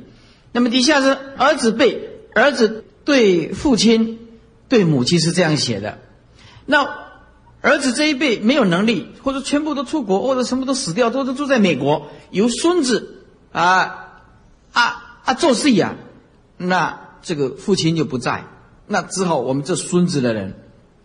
[0.52, 4.18] 那么底下是儿子辈，儿子对父亲、
[4.70, 5.98] 对母亲是这样写的。
[6.64, 7.10] 那
[7.60, 14.22] 儿子这一辈没有能力，或者全部都出国，或者什么都死掉，都都住在美国，由孙子啊
[14.72, 15.94] 啊啊做事呀。
[16.56, 18.46] 那这个父亲就不在，
[18.86, 20.54] 那只好我们这孙子的人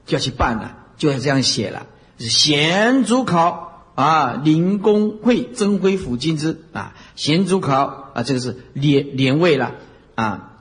[0.05, 1.87] 就要去办了，就要这样写了。
[2.29, 9.73] 贤主考啊，灵公会增辉辅金之啊，贤主考啊，这个是连连位了
[10.15, 10.53] 啊。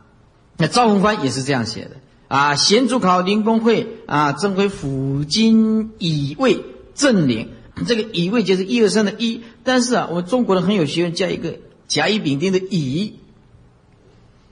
[0.56, 1.92] 那赵文欢也是这样写的
[2.28, 7.48] 啊，贤主考灵公会啊，增辉辅金乙位正灵，
[7.86, 13.14] 这个乙位就是一二三的一，但是啊，我们中国人很有学问，加一个甲乙丙丁的乙。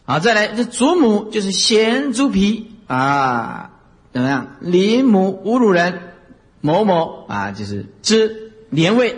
[0.05, 3.73] 好，再来这祖母就是贤主皮啊，
[4.13, 4.57] 怎么样？
[4.61, 6.08] 林母侮辱人。
[6.61, 9.17] 某某啊，就是之连位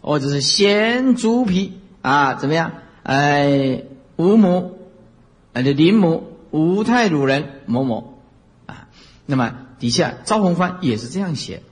[0.00, 2.72] 或者是先祖皮啊，怎么样？
[3.02, 3.82] 哎，
[4.16, 4.78] 吴母，
[5.52, 8.18] 呃，林母，吴太鲁人某某
[8.66, 8.88] 啊。
[9.26, 11.62] 那么底下赵弘藩也是这样写：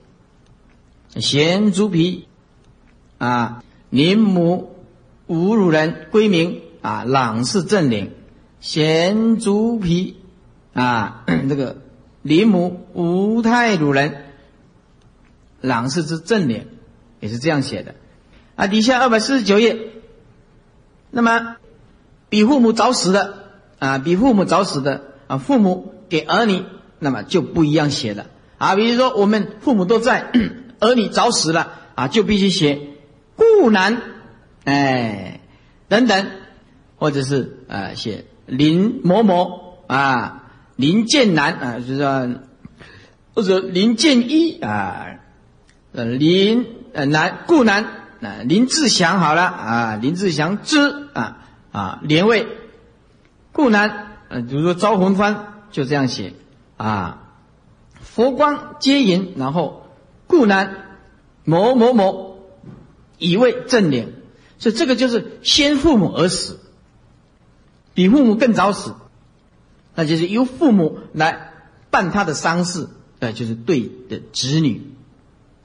[1.17, 2.27] 先祖皮
[3.19, 4.75] 啊，林母，
[5.27, 8.11] 吴鲁人归名啊，朗氏正领，
[8.61, 10.17] 先祖皮
[10.73, 11.79] 啊， 这个
[12.23, 14.25] 林母，吴太鲁人，
[15.61, 16.67] 朗氏之正领，
[17.21, 17.95] 也是这样写的。
[18.57, 19.79] 啊，底下二百四十九页，
[21.11, 21.57] 那么
[22.29, 23.35] 比父母早死的
[23.79, 26.65] 啊，比父母早死的啊，父母给儿女，
[26.99, 28.27] 那么就不一样写的
[28.59, 28.77] 啊。
[28.77, 30.31] 比如说我们父母都在，
[30.81, 32.81] 儿女早死了啊，就必须写
[33.37, 34.03] 故男，
[34.65, 35.41] 哎，
[35.89, 36.27] 等等，
[36.97, 42.29] 或者是啊写林某某啊，林建南啊，就是说
[43.35, 45.20] 或者林建一啊，
[45.93, 47.97] 呃林呃南故男。
[48.23, 51.39] 那林志祥好了啊，林志祥之啊
[51.73, 52.47] 啊连位，
[53.51, 55.39] 顾南呃，比如说招魂幡
[55.71, 56.35] 就这样写
[56.77, 57.33] 啊，
[58.03, 59.87] 佛光接引，然后
[60.27, 60.99] 顾南
[61.45, 62.41] 某某某
[63.17, 64.13] 以为正脸，
[64.59, 66.61] 所以这个就是先父母而死，
[67.95, 68.97] 比父母更早死，
[69.95, 71.53] 那就是由父母来
[71.89, 72.87] 办他的丧事，
[73.19, 74.93] 呃，就是对的子女。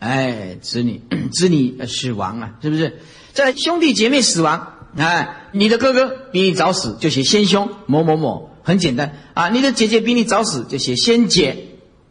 [0.06, 1.02] 哎，子女
[1.34, 3.00] 子女死亡啊，是不是？
[3.34, 9.50] 在兄弟姐妹死亡，哎，你的哥哥比你早死，就写先兄某某某，很简单啊。
[9.50, 11.70] 你的姐姐比你早死，就写先姐，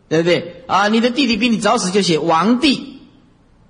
[0.09, 0.65] 对不对？
[0.67, 2.99] 啊，你的弟弟比你早死，就写王弟，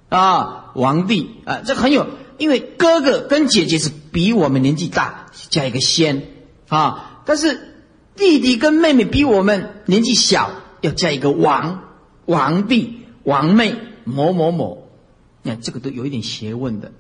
[0.09, 2.07] 啊，王弟啊，这很有，
[2.39, 6.29] 因为哥哥跟姐姐是比我们年纪大，加一个先
[6.69, 7.77] 啊，但是
[8.17, 10.51] 弟弟跟妹妹比我们年纪小，
[10.81, 11.83] 要加一个王，
[12.25, 13.75] 王弟，王妹。
[14.05, 14.89] 某某某，
[15.43, 16.93] 你看这个都有一点学问的，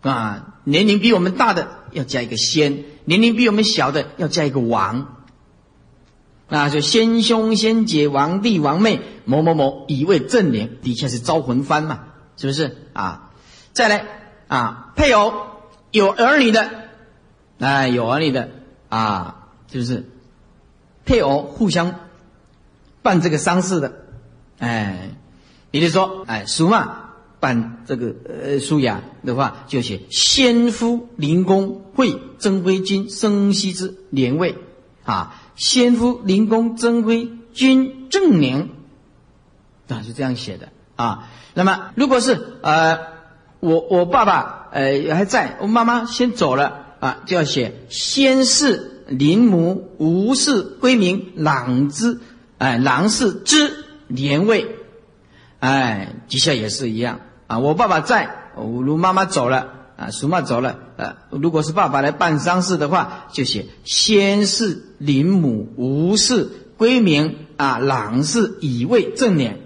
[0.00, 5.16] 啊，年龄比我们大的要加一个先，年龄比我们小的要加一个王，
[6.48, 12.04] 那就先兄先姐王弟王妹某某某以为正年，底下是招魂幡嘛，
[12.36, 13.30] 是不是啊？
[13.72, 14.04] 再来
[14.48, 15.32] 啊，配偶
[15.90, 16.70] 有儿女的，
[17.58, 18.50] 哎，有儿女的
[18.88, 20.10] 啊，是不是
[21.04, 21.94] 配偶互相
[23.02, 23.92] 办这个丧事的，
[24.58, 25.10] 哎。
[25.72, 34.58] 比如说，哎，属马办这个呃属羊的话，就写先夫灵公会曾辉君生息之年位
[35.02, 38.68] 啊，先夫灵公曾辉君正年
[39.88, 41.30] 啊，是这样写的啊。
[41.54, 42.98] 那么，如果是呃
[43.60, 52.20] 我我爸爸呃还在，我妈妈先走了啊，就要写先是灵母吴氏归名朗之
[52.58, 54.76] 哎郎氏之年位。
[55.62, 57.60] 哎，底下也是一样啊。
[57.60, 69.60] 我爸爸在，我如妈妈走了啊，叔妈走了，呃，如果是爸爸来办丧事的话，就写先是林母吴氏归名啊，郎氏以为正年。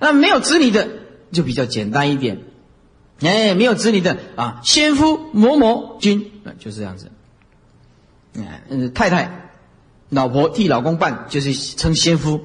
[0.00, 0.88] 那没有子女的
[1.30, 2.42] 就比较简单一点，
[3.20, 7.12] 哎，没有子女的啊，先夫某某君啊，就是这样子。
[8.36, 9.52] 哎，太太、
[10.08, 12.40] 老婆替老公办，就是称先夫。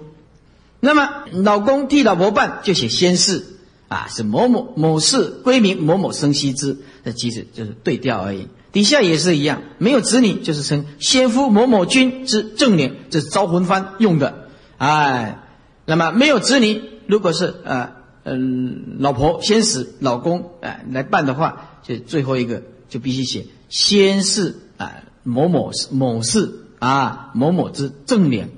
[0.86, 3.44] 那么，老公替老婆办就写先世
[3.88, 8.48] 啊，是某某某氏归名某某生息之，这其实就是对调而已。
[8.72, 14.48] 底下也是一样，没有子女就是称先夫某某君之正年，这是招魂幡用的。
[14.78, 15.40] 哎，
[15.86, 28.52] 那么没有子女，如果是呃嗯老婆先死，老公哎来办的话，就最后一个就必须写先世啊某某某氏啊某某之正年，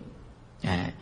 [0.62, 0.94] 哎。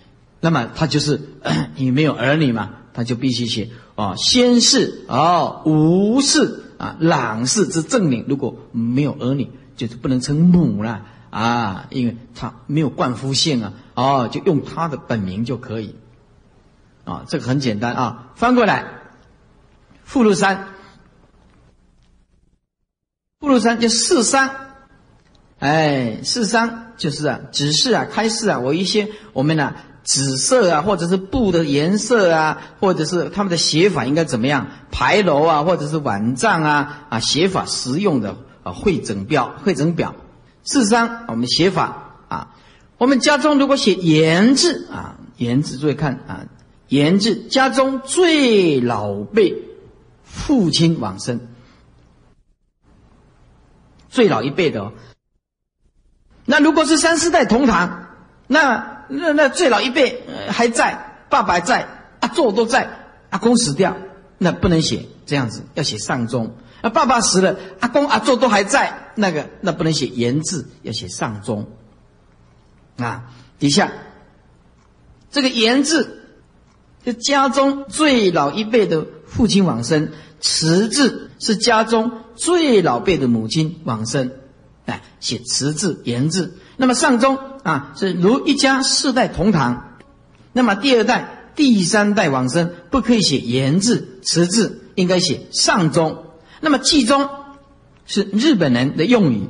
[0.45, 1.19] 那么他就是
[1.75, 8.25] 你没有儿女嘛，他就必须写啊，先世哦，吴氏啊，朗氏之正领。
[8.29, 15.95] 如果没有儿女，就是不能称母了啊，因为他没有冠夫姓啊，哦，就用他的本名就可以
[17.05, 18.31] 啊，这个很简单啊。
[18.35, 18.85] 翻过来，
[20.03, 20.67] 附录三，
[23.39, 24.51] 附录三就四三，
[25.57, 29.73] 哎，四三就是啊，只是啊，开示啊，我一些我们呢。
[30.05, 34.67] 紫色啊，或者是布的颜色啊，或者是他们的写法应该怎么样？
[34.91, 40.13] 牌楼啊，或者是碗帐啊，啊，写法实用的啊，会诊表、会诊表。
[40.63, 42.55] 事实上，我们写法啊，
[42.99, 46.45] 我们家中如果写言字啊，言字注意看啊，
[46.87, 49.55] 言字家中最老辈
[50.23, 51.39] 父亲往生，
[54.09, 54.93] 最老一辈的哦。
[56.45, 58.05] 那如果是三四代同堂，
[58.45, 58.94] 那。
[59.07, 61.87] 那那最老一辈还在，爸爸在，
[62.19, 62.89] 阿祖都在，
[63.29, 63.97] 阿公死掉，
[64.37, 66.55] 那不能写这样子，要写丧钟。
[66.81, 71.67] 那爸爸死了，阿公阿祖都还在，那个那不能写言字，要写丧钟。
[72.97, 73.25] 啊，
[73.59, 73.91] 底下
[75.31, 76.23] 这个言字，
[77.03, 80.07] 就家中最老一辈的父亲往生；
[80.39, 84.31] 慈字是家中最老辈的母亲往生。
[84.85, 86.57] 哎，写慈字、言字。
[86.77, 89.97] 那么上中啊，是如一家四代同堂。
[90.53, 96.25] 那么第二代、第三代往生，不可以写言字、词字，应该写上中。
[96.61, 97.29] 那么记中
[98.05, 99.47] 是日本人的用语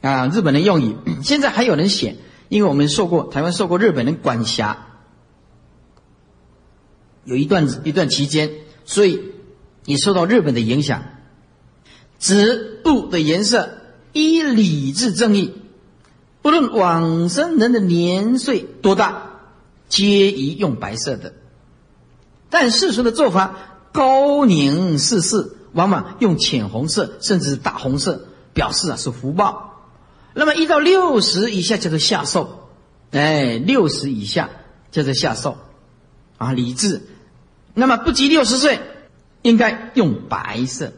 [0.00, 0.96] 啊，日本人用语。
[1.22, 2.16] 现在还有人写，
[2.48, 4.86] 因为我们受过台湾受过日本人管辖，
[7.24, 8.50] 有一段一段期间，
[8.84, 9.32] 所以
[9.84, 11.02] 也受到日本的影响。
[12.18, 13.77] 纸布的颜色
[14.18, 15.54] 依礼制正义，
[16.42, 19.30] 不论往生人的年岁多大，
[19.88, 21.34] 皆宜用白色的。
[22.50, 29.84] 但世俗的做法，高宁世事，往往用浅红色，甚至是大红色，表示啊是福报。
[30.34, 32.68] 那么一到六十以下叫做下寿，
[33.12, 34.50] 哎，六十以下
[34.90, 35.58] 叫做下寿，
[36.38, 37.02] 啊，礼制。
[37.72, 38.80] 那么不及六十岁，
[39.42, 40.92] 应该用白色。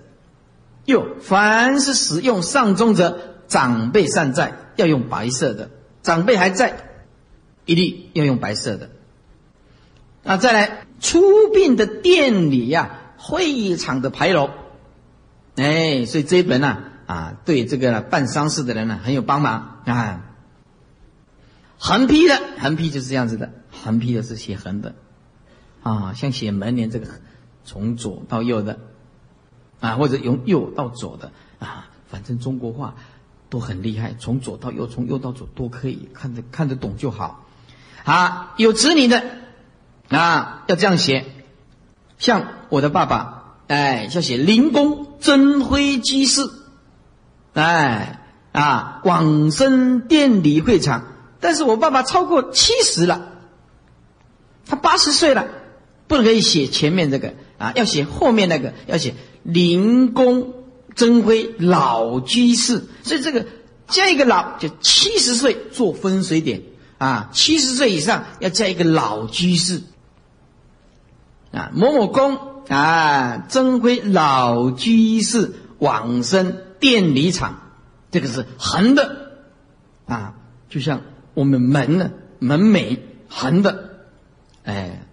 [0.91, 3.18] 又，凡是使用上中者，
[3.49, 5.68] 长辈尚在，要用白色的；
[6.03, 6.91] 长辈还在，
[7.64, 8.91] 一律要用白色的。
[10.22, 11.22] 那，再来出
[11.55, 14.51] 殡的店里呀，会场的牌楼，
[15.57, 20.26] 哎，所以这一本呢，啊，对这个办丧事的人呢很有帮忙啊。
[21.78, 24.95] 横批的，横批就是这样子的，横批的是写横的，
[25.82, 27.07] 啊，像写门帘这个，
[27.64, 28.78] 从左到右的。
[29.81, 32.95] 啊，或者由右到左的啊，反正中国话
[33.49, 37.47] 都很厉害，从左到右，从右到左都可以看得看得懂就好。
[38.05, 39.24] 啊，有子女的
[40.09, 41.26] 啊，要这样写，
[42.18, 46.43] 像我的爸爸，哎，要写灵公真辉居士，
[47.55, 48.20] 哎
[48.53, 51.05] 啊，广深殿礼会场。
[51.41, 53.33] 但是我爸爸超过七十了，
[54.66, 55.49] 他八十岁了，
[56.07, 59.14] 不可以写前面这个啊，要写后面那个，要写。
[59.43, 60.55] 灵公
[60.95, 63.47] 真辉老居士，所以这个
[63.86, 66.62] 加一个老，就七十岁做分水点
[66.99, 67.30] 啊。
[67.32, 69.82] 七十岁以上要加一个老居士
[71.53, 71.70] 啊。
[71.74, 72.38] 某某公
[72.68, 77.72] 啊，真辉老居士往生殿礼场，
[78.11, 79.32] 这个是横的
[80.07, 80.34] 啊，
[80.68, 81.03] 就像
[81.34, 83.91] 我们门呢门楣横的，
[84.64, 85.07] 哎，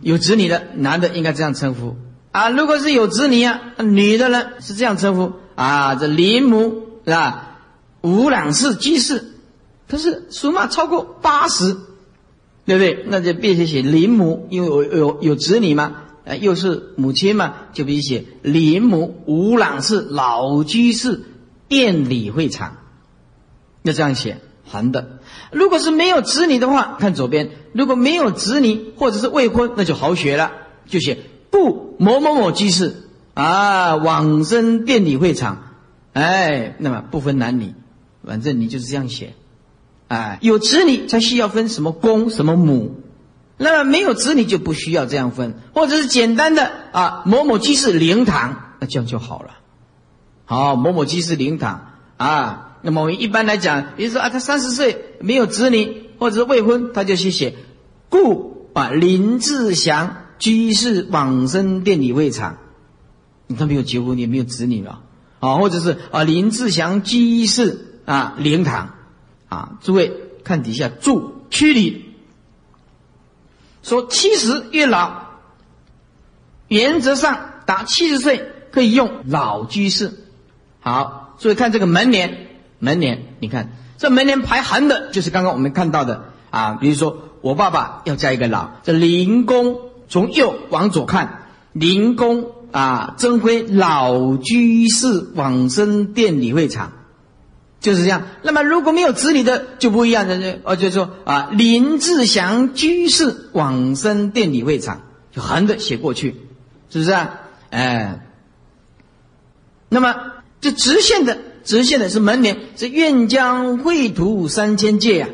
[0.00, 1.96] 有子女的男的应该这样称呼。
[2.36, 7.60] 啊，如果是有子女啊，女的呢是这样称呼啊，这林母是吧？
[8.02, 9.24] 五两氏居士，
[9.88, 11.74] 可是属马超过八十，
[12.66, 13.06] 对不对？
[13.08, 21.22] 那就必须写林母，因为有有有子女嘛，呃，又是母亲嘛，就必须写林母五两氏老居士
[21.68, 22.76] 殿礼会场，
[23.82, 25.20] 要这样写横的。
[25.52, 30.52] 如果是没有子女的话，看左边；如果没有子女或者是未婚，那就好学了，
[30.86, 31.16] 就写。
[31.56, 35.72] 故某某某居士啊，往生殿里会场，
[36.12, 37.72] 哎，那么不分男女，
[38.22, 39.32] 反正你就是这样写，
[40.08, 43.00] 哎，有子女才需要分什么公什么母，
[43.56, 49.52] 那么没有子女就不需要这样分，或者是简单的啊，某某居士灵堂，那这样就好了。
[50.44, 57.54] 好，某某居士灵堂啊，那么我们一般来讲，比如说啊，他三十岁没有子女或者是未婚，他就去写
[58.10, 60.18] 故啊林志祥。
[60.38, 62.58] 居士往生殿礼会场，
[63.46, 65.00] 你都没有结婚，也没有子女了，
[65.40, 68.94] 啊，或者是啊林志祥居士啊灵堂，
[69.48, 70.12] 啊，诸位
[70.44, 72.14] 看底下住区里
[73.82, 75.22] 说七十越老，
[76.68, 80.12] 原则上达七十岁可以用老居士。
[80.80, 89.85] 好，诸位看这个门帘，门帘，你看这门帘排横的，就是刚刚我们看到的啊，比如说我爸爸要加一个老，这灵公。
[90.08, 96.92] 从右往左看，灵公啊，真辉老居士往生殿礼会场，
[97.80, 98.22] 就是这样。
[98.42, 105.02] 那么如果没有子女的就不一样的，哦，就是说啊，林志祥居士往生殿礼会场，
[105.32, 106.36] 就横着写过去，
[106.90, 107.40] 是不是啊？
[107.70, 108.20] 哎，
[109.88, 110.14] 那么
[110.60, 115.28] 这直线的，直线的是门帘，是愿将绘图三千界呀，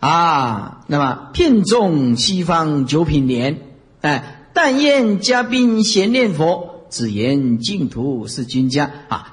[0.00, 3.62] 啊，那么片中西方九品莲。
[4.06, 9.32] 哎，但愿嘉宾贤念佛，只言净土是君家啊。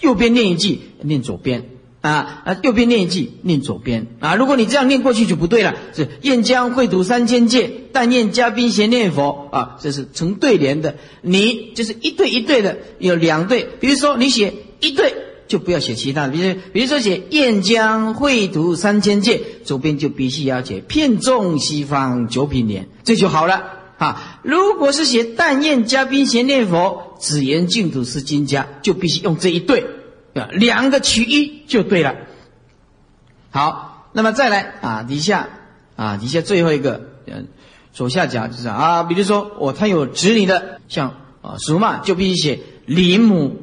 [0.00, 1.64] 右边念一句，念左边
[2.02, 4.36] 啊啊，右边念一句，念左边啊。
[4.36, 5.74] 如果你这样念过去就不对了。
[5.92, 10.94] 是燕江会土三千界，但愿嘉宾贤念佛啊，这是成对联的。
[11.20, 13.66] 你就是一对一对的，有两对。
[13.80, 15.14] 比如说你写一对，
[15.48, 16.32] 就不要写其他的。
[16.32, 24.40] 比如比如说写燕江会土三千界，左边就必须要写片中西方九品莲，这就好了啊。
[24.42, 29.86] 如果是写但愿嘉宾先念佛，只言净土是金家，就必须用这一对。
[30.34, 32.14] 啊，两个取一就对了。
[33.50, 35.48] 好，那么再来啊，底下
[35.94, 37.48] 啊，底下最后一个，嗯，
[37.92, 43.60] 左下角就是啊，比如说我他有子女的，像啊属马就必须写林母，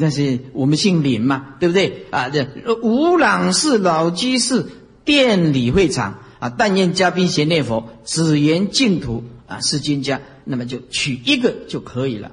[0.00, 2.28] 但是我们姓林嘛，对不对啊？
[2.28, 2.46] 这
[2.82, 4.66] 吴朗氏老居士
[5.04, 12.30] 殿里会场啊，但愿嘉宾贤念佛，只言净土啊是金家，那么就取一个就可以了。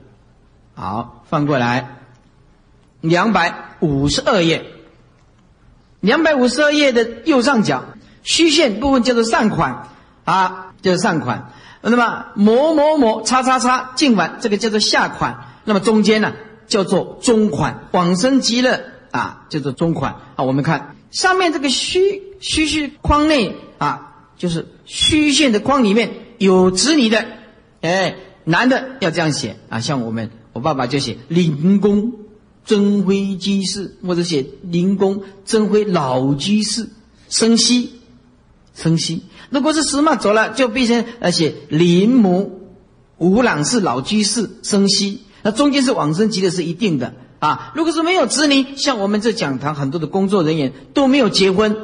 [0.74, 1.98] 好，翻过来。
[3.02, 4.64] 两百五十二页，
[6.02, 7.84] 两百五十二页的右上角
[8.22, 9.90] 虚线部分叫做善款
[10.24, 11.52] 啊，叫做善款。
[11.82, 15.48] 那么某某某叉叉叉净款，这个叫做下款。
[15.66, 16.34] 那么中间呢
[16.68, 20.44] 叫做中款，往生极乐啊叫做中款啊。
[20.44, 26.12] 我们看上面这个虚虚虚框内啊，就是虚线的框里面
[26.46, 27.26] 有子女的，
[27.82, 32.14] 哎，男的要这样写啊，像我们我爸爸就写灵公。
[32.64, 36.90] 真辉居士，或者写灵公真辉老居士，
[37.28, 37.94] 生息，
[38.76, 39.24] 生息。
[39.50, 42.70] 如果是死马走了，就变成呃写林母
[43.18, 45.22] 吴朗氏老居士生息。
[45.42, 47.72] 那中间是往生极的是一定的啊。
[47.76, 51.76] 如果是没有子女，像我们这讲堂很多的工作人员都没有结婚，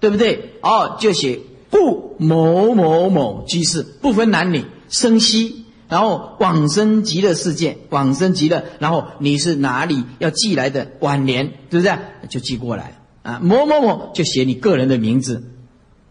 [0.00, 0.58] 对不对？
[0.60, 1.40] 哦，就写
[1.70, 5.64] 故某某某居士，不分男女，生息。
[5.88, 11.96] 然后往生极乐世界，往生极乐，然后你是哪里要寄来的晚年，对不对？
[12.28, 15.44] 就寄过来啊，某某某就写你个人的名字，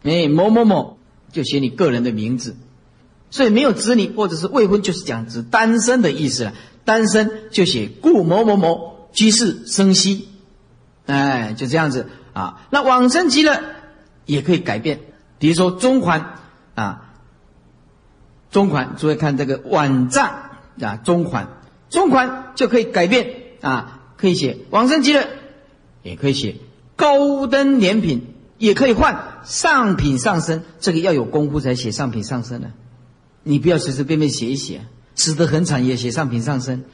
[0.03, 0.97] 哎，某某某
[1.33, 2.55] 就写你个人的名字，
[3.29, 6.53] 所以没有子女或者是未婚，就是讲指单身的意思了。
[6.85, 10.29] 单身就写故某某某居士生息，
[11.05, 12.65] 哎，就这样子啊。
[12.69, 13.59] 那往生极乐
[14.25, 15.01] 也可以改变，
[15.39, 16.39] 比如说中款
[16.75, 17.01] 啊。
[18.51, 21.49] 中款，诸位看这个晚站啊，中款，
[21.89, 25.27] 中款就可以改变啊，可以写往生极乐，
[26.03, 26.55] 也可以写
[26.95, 32.69] 高登莲品，也可以换上品上身，这个要有功夫才写上品上身呢。
[33.43, 36.85] 你不要随随便便写一写，死得很惨也写上品上身。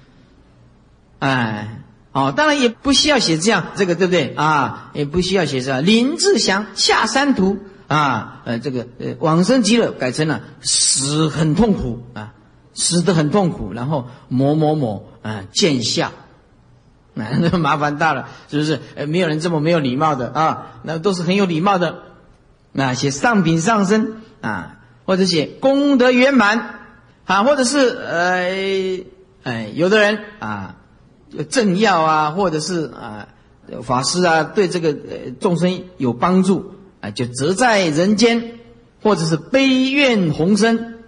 [1.19, 4.89] 哎，哦，当然也不需要写这样，这个对不对啊？
[4.95, 5.85] 也不需要写这样。
[5.85, 7.59] 林志祥下山图。
[7.91, 12.33] 啊，呃，这个呃，往生极乐改成了死很痛苦啊，
[12.73, 16.13] 死得很痛苦，然后某某某啊见笑，
[17.13, 18.79] 那 麻烦大了，是不是？
[18.95, 21.97] 呃，没有人这么没有礼貌的啊，那都是很有礼貌的，
[22.71, 26.79] 那写上品上身啊，或者写功德圆满
[27.25, 29.03] 啊，或者是呃，
[29.43, 30.75] 哎，有的人啊，
[31.49, 33.27] 正要啊，或者是啊，
[33.83, 36.75] 法师啊，对这个呃众生有帮助。
[37.01, 38.59] 啊，就则在人间，
[39.01, 40.99] 或者是悲愿宏生，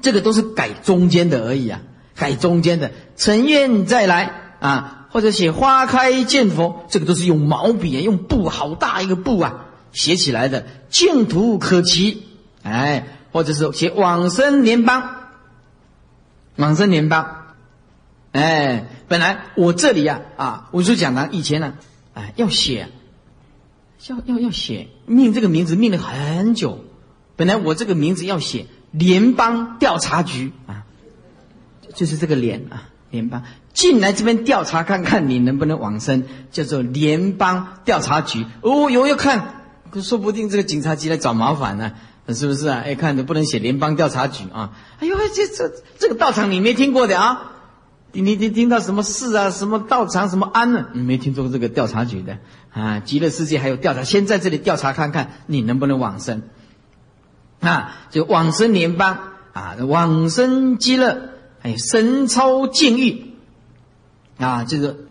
[0.00, 1.80] 这个都是改中间的而已啊，
[2.16, 12.24] 改中间的，成愿再来啊，或者写花开见佛，这个都是用毛笔啊，用布好大一个布啊写起来的，净土可期，
[12.64, 15.28] 哎，或者是写往生联邦，
[16.56, 17.54] 往生联邦，
[18.32, 21.74] 哎，本来我这里呀啊，我就讲了以前呢，
[22.14, 22.88] 哎，要写。
[24.08, 26.84] 要要要写命这个名字命了很久，
[27.36, 30.84] 本来我这个名字要写联邦调查局啊，
[31.94, 33.42] 就是这个联啊，联邦
[33.72, 38.46] 进来这边调查看看你能不能往生，叫做联邦调查局。
[38.62, 39.64] 哦，有要看，
[40.02, 41.92] 说不定这个警察局来找麻烦呢，
[42.28, 42.82] 是不是啊？
[42.84, 44.72] 哎，看的不能写联邦调查局啊。
[45.00, 47.52] 哎呦，这这这个道场你没听过的啊？
[48.20, 49.50] 你你听到什么事啊？
[49.50, 50.28] 什么道场？
[50.28, 50.86] 什么安呢？
[50.92, 52.38] 你没听说过这个调查局的？
[52.72, 56.42] 啊，极乐世界还有调查，先在这里调查看看你能不能往生，
[57.60, 59.18] 啊，就往生联邦
[59.52, 63.32] 啊，往生极乐，还有神超境域，
[64.38, 65.08] 啊，就是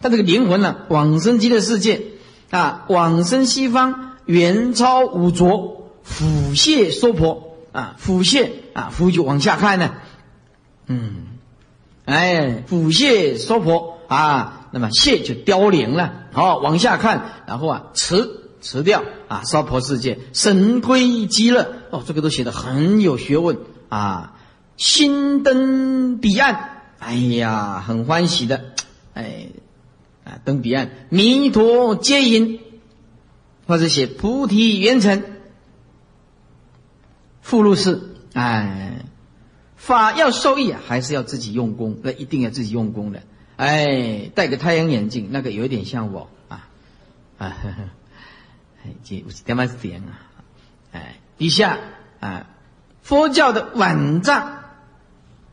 [0.00, 2.02] 他这个灵魂呢，往生极乐世界
[2.50, 9.94] 啊，往生西方元超五浊腐泻娑婆啊，腐泻啊，腐就往下看呢，
[10.88, 11.33] 嗯，
[12.04, 13.98] 哎，腐泻娑婆。
[14.08, 14.60] 啊。
[14.74, 21.76] 那么谢就凋零了，好往下看，然后啊辞辞掉啊娑婆世界神归极乐。
[21.90, 23.58] 哦，这个都写的很有学问。
[23.88, 24.34] 啊，
[24.76, 28.64] 心登彼岸，哎呀，很欢喜的，
[29.12, 29.50] 哎，
[30.24, 32.58] 啊，登彼岸，弥陀接引，
[33.68, 35.22] 或者写菩提圆成。
[37.42, 38.02] 附录是，
[38.32, 39.04] 哎，
[39.76, 41.98] 法要受益，还是要自己用功？
[42.02, 43.22] 那一定要自己用功的。
[43.56, 46.68] 哎，戴个太阳眼镜，那个有点像我啊，
[47.38, 47.76] 啊，呵呵，
[48.84, 50.18] 哎，这我是他妈是这样啊，
[50.92, 51.78] 哎，底下
[52.20, 52.46] 啊，
[53.02, 54.64] 佛教的晚藏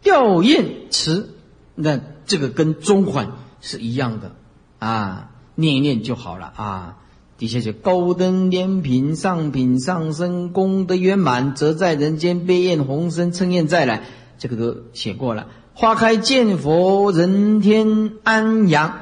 [0.02, 1.36] 吊唁词，
[1.76, 4.36] 那这个跟中环是一样的
[4.80, 6.98] 啊，念一念就好了啊。
[7.42, 14.04] 底下就高登天品上品上升功德圆满，则在人间悲宴红生称宴再来，
[14.38, 15.48] 这个都写过了。
[15.74, 18.94] 花开见佛，人天安养。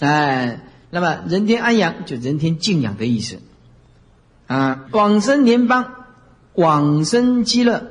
[0.00, 3.38] 哎，那么人天安养就人天敬仰的意思
[4.48, 4.86] 啊。
[4.90, 5.92] 往生莲邦，
[6.54, 7.86] 往生极乐，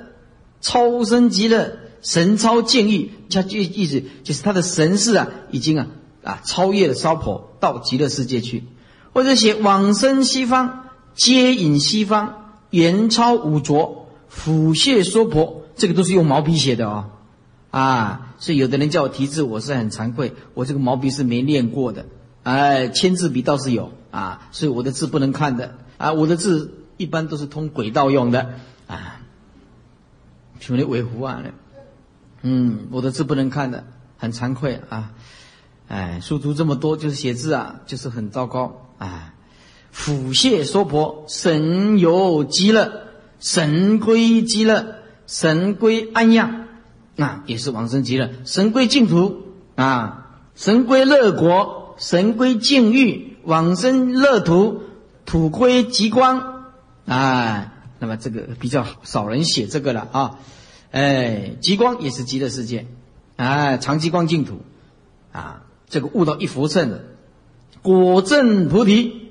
[0.59, 5.87] 超生极乐，神超见欲，它就意思就是他的神识啊，已经啊
[6.21, 8.65] 啊超越了娑婆，到极乐世界去。
[9.16, 17.11] 或者写往生西方，接引西方，元超五浊，辅谢娑婆，这个都是用毛笔写的哦，
[17.72, 22.07] 啊，所以有的人叫我题字，我是很惭愧，我这个毛笔是没练过的，
[22.43, 25.76] 哎，签字笔倒是有啊，所以我的字不能看的。
[25.97, 28.49] 啊，我的字一般都是通轨道用的。
[28.88, 29.22] 啊，
[30.59, 31.41] 兄弟维护啊，
[32.41, 33.86] 嗯，我的字不能看的，
[34.18, 35.13] 很惭愧啊，
[35.88, 38.82] 哎，书读这么多，就是写字啊，就是很糟糕。
[39.06, 39.34] 啊，
[39.91, 43.03] 辅谢娑婆，神游极乐，
[43.39, 44.95] 神归极乐，
[45.28, 46.66] 神归安养，
[47.16, 49.43] 那也是往生极乐，神归净土
[49.76, 54.82] 啊，神归乐国，神归净域，往生乐土，
[55.26, 56.74] 土归极光
[57.06, 57.74] 啊。
[57.99, 60.39] 那么这个比较少人写这个了啊，
[60.91, 62.88] 哎，极光也是极乐世界，
[63.36, 64.62] 啊，长极光净土
[65.32, 67.06] 啊，这个悟到一佛乘的。
[67.86, 69.29] 果证菩提，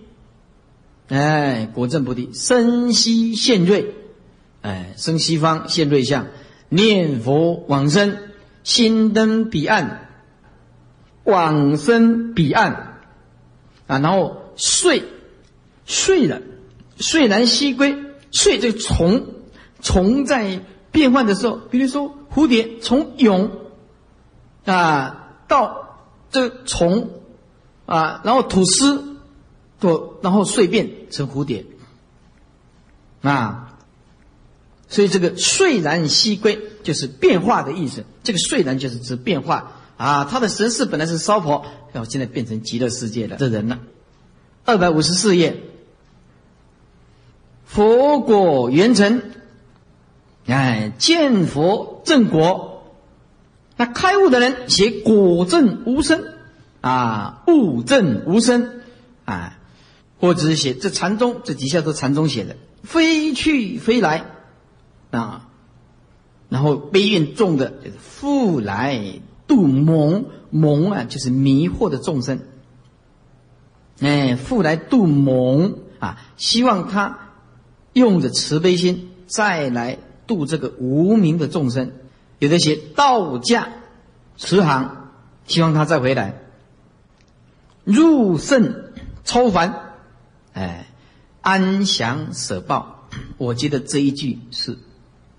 [1.08, 3.92] 哎，果证菩提，生西现瑞，
[4.60, 6.28] 哎，生西方现瑞相，
[6.68, 8.16] 念佛往生，
[8.62, 10.08] 心登彼岸，
[11.24, 13.00] 往生彼岸，
[13.88, 15.02] 啊，然后睡，
[15.84, 16.40] 睡了，
[16.96, 17.96] 睡然西归，
[18.30, 19.26] 睡这个虫，
[19.82, 20.60] 虫在
[20.92, 23.50] 变换的时候，比如说蝴蝶从蛹，
[24.64, 25.98] 啊，到
[26.30, 27.10] 这虫。
[27.86, 29.16] 啊，然后吐丝，
[29.80, 31.66] 吐，然后碎变成蝴蝶，
[33.22, 33.76] 啊，
[34.88, 38.04] 所以这个睡然西归就是变化的意思。
[38.22, 43.80] 这个睡然就是指变化啊，他的神识本来是娑婆，然后现在变成极乐世界的这人了。
[44.64, 45.62] 二百五十四页，
[47.66, 49.20] 佛果圆成，
[50.46, 52.84] 哎，见佛正果，
[53.76, 56.33] 那开悟的人写果证无生。
[56.84, 58.82] 啊，物证无声，
[59.24, 59.58] 啊，
[60.20, 64.26] 或者是写这禅宗，这底下都禅宗写的，飞去飞来，
[65.10, 65.48] 啊，
[66.50, 69.02] 然后悲怨重的就是复来
[69.46, 72.40] 度蒙蒙啊，就是迷惑的众生，
[74.00, 77.30] 哎，复来度蒙啊，希望他
[77.94, 81.92] 用着慈悲心再来度这个无名的众生，
[82.40, 83.68] 有的写道家
[84.36, 85.12] 慈航，
[85.46, 86.42] 希望他再回来。
[87.84, 88.92] 入圣
[89.24, 89.94] 超凡，
[90.52, 90.86] 哎，
[91.40, 94.78] 安详舍报，我觉得这一句是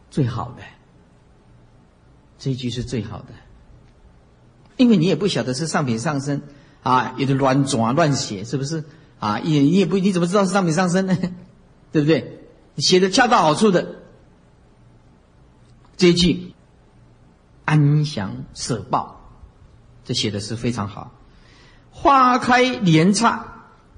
[0.09, 0.63] 最好的，
[2.37, 3.27] 这一句是最好的，
[4.77, 6.43] 因为你也不晓得是上品上身
[6.83, 8.83] 啊，有的乱转乱写，是不是
[9.19, 9.39] 啊？
[9.39, 11.17] 也你也不你怎么知道是上品上身呢？
[11.91, 12.41] 对不对？
[12.77, 14.01] 写的恰到好处的
[15.97, 16.53] 这一句，
[17.63, 19.21] 安详舍报，
[20.03, 21.11] 这写的是非常好。
[21.97, 23.45] 花开莲刹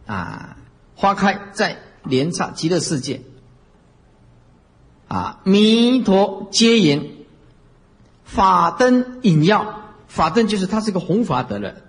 [0.06, 0.56] 啊，
[0.96, 3.22] 花开在莲刹极乐世界。
[5.08, 7.26] 啊，弥陀接引，
[8.24, 11.82] 法灯引耀，法灯就是他是个弘法的人。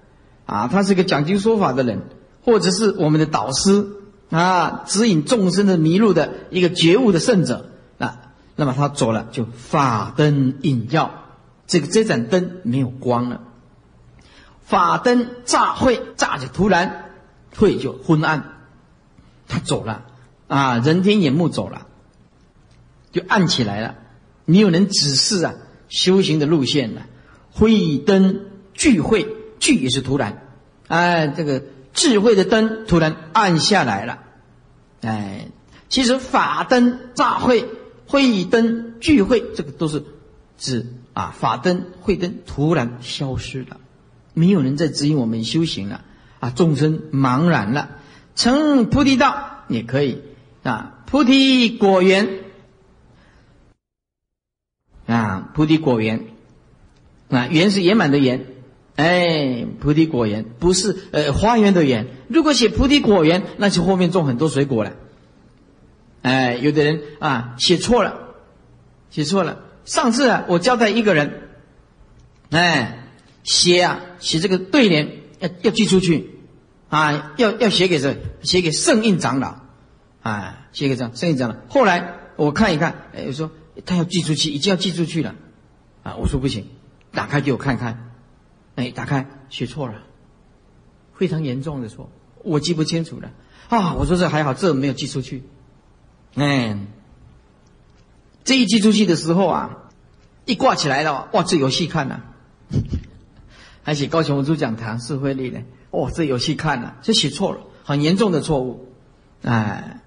[0.47, 2.03] 啊，他是个讲经说法的人，
[2.43, 3.87] 或者是我们的导师
[4.31, 7.69] 啊，指引众生的迷路的一个觉悟的圣者。
[7.99, 11.11] 啊，那么他走了就法灯引耀，
[11.67, 13.43] 这个这盏灯没有光了。
[14.69, 17.11] 法灯乍会，乍就突然
[17.57, 18.53] 会就昏暗，
[19.49, 20.05] 他走了
[20.47, 21.87] 啊，人天眼目走了，
[23.11, 23.95] 就暗起来了。
[24.45, 25.55] 没有人指示啊，
[25.89, 27.07] 修行的路线了。
[27.51, 28.43] 慧灯
[28.75, 29.27] 聚会，
[29.59, 30.47] 聚也是突然，
[30.87, 31.63] 哎，这个
[31.95, 34.19] 智慧的灯突然暗下来了，
[35.01, 35.49] 哎，
[35.89, 37.67] 其实法灯乍会，
[38.07, 40.05] 慧灯聚会，这个都是
[40.59, 43.79] 指啊，法灯慧灯突然消失了。
[44.39, 46.05] 没有人在指引我们修行了。
[46.41, 47.99] 啊，众生茫然了，
[48.37, 50.23] 成菩提道也可以。
[50.63, 52.29] 啊，菩提果园
[55.07, 56.27] 啊，菩提果园
[57.29, 58.47] 啊，园是圆满的圆，
[58.95, 62.07] 哎，菩提果园不是呃花园的园。
[62.29, 64.93] 如果写菩提果园，那就后面种很多水果了。
[66.23, 68.35] 哎，有的人啊写错了，
[69.11, 69.59] 写错了。
[69.85, 71.49] 上次啊，我交代一个人，
[72.51, 73.08] 哎，
[73.49, 76.39] 写啊写这个对联要要寄出去，
[76.91, 78.19] 啊，要要写给谁？
[78.43, 79.57] 写给圣印长老，
[80.23, 81.57] 啊，写给这圣印长老。
[81.71, 83.51] 后来我看一看，哎，说
[83.87, 85.35] 他要寄出去，已经要寄出去了，
[86.03, 86.67] 啊，我说不行，
[87.11, 88.11] 打开给我看看，
[88.75, 89.95] 哎，打开写错了，
[91.15, 92.11] 非常严重的错，
[92.45, 93.31] 我记不清楚了，
[93.71, 95.43] 啊，我说这还好，这没有寄出去。
[96.35, 96.77] 哎，
[98.45, 99.91] 这一寄出去的时候啊，
[100.45, 102.25] 一挂起来了，哇，这有戏看了。
[103.89, 105.61] 还写高雄文主讲堂是会力呢？
[105.91, 108.87] 哦，这有戏看了，这写错了，很严重的错误。
[109.41, 110.03] 哎，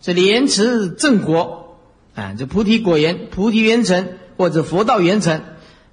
[0.00, 1.76] 这莲池正果，
[2.14, 4.08] 啊，这菩提果园、菩提圆成
[4.38, 5.42] 或者佛道圆成，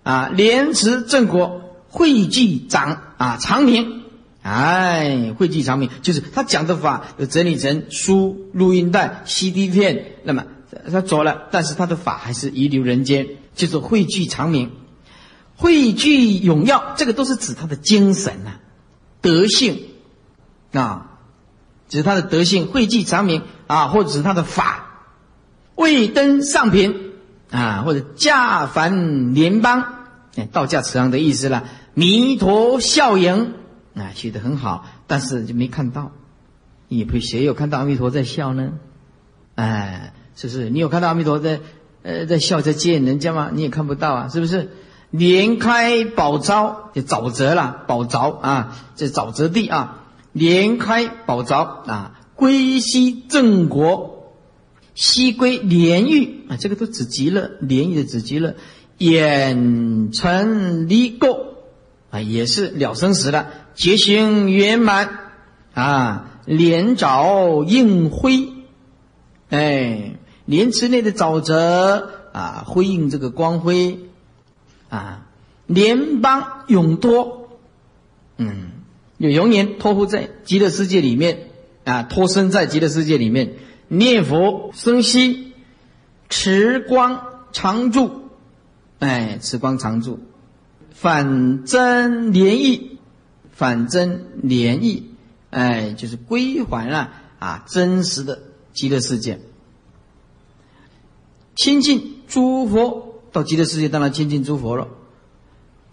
[0.03, 4.03] 啊，莲池正果汇聚长啊长明。
[4.41, 10.13] 哎，汇聚长明，就是他讲的法有整理成书、录音带、CD 片。
[10.23, 10.45] 那么
[10.89, 14.71] 他走了，但是他的法还是遗留人间，就是汇聚长明、
[15.57, 16.93] 汇聚永耀。
[16.95, 18.59] 这个都是指他的精神呐、
[19.19, 19.83] 德性
[20.71, 21.17] 啊，
[21.89, 25.03] 指他的德性汇聚长明啊，或者是他的法
[25.75, 27.11] 未登上品
[27.51, 30.05] 啊，或者驾凡联邦，
[30.37, 31.65] 哎，道驾慈航的意思了。
[31.93, 33.53] 弥陀笑迎。
[33.95, 36.11] 啊，写的很好，但是就没看到。
[36.87, 38.73] 你不谁有看到阿弥陀在笑呢？
[39.55, 40.69] 哎，是不是？
[40.69, 41.61] 你有看到阿弥陀在
[42.03, 43.49] 呃在笑在接引人家吗？
[43.51, 44.69] 你也看不到啊，是不是？
[45.09, 50.03] 莲开宝沼，就沼泽了，宝沼啊，这沼泽地啊，
[50.33, 54.33] 莲开宝沼啊，归西正国，
[54.95, 58.55] 西归莲玉啊，这个都指极乐，莲玉的指极乐，
[58.97, 61.39] 眼成离垢
[62.09, 63.47] 啊，也是了生死了。
[63.75, 65.31] 结行圆满
[65.73, 68.49] 啊，莲沼映辉，
[69.49, 73.99] 哎，莲池内的沼泽啊，辉映这个光辉
[74.89, 75.27] 啊，
[75.65, 77.49] 联邦永多，
[78.37, 78.71] 嗯，
[79.17, 81.49] 有永远托付在极乐世界里面
[81.83, 83.53] 啊，托生在极乐世界里面，
[83.87, 85.53] 念佛生息，
[86.29, 88.29] 持光常住，
[88.99, 90.19] 哎，持光常住，
[90.91, 92.93] 反真莲意。
[93.57, 95.09] 反真莲意，
[95.49, 97.09] 哎，就是归还了
[97.39, 99.39] 啊，真实的极乐世界。
[101.55, 104.87] 亲近诸佛到极乐世界，当然亲近诸佛了。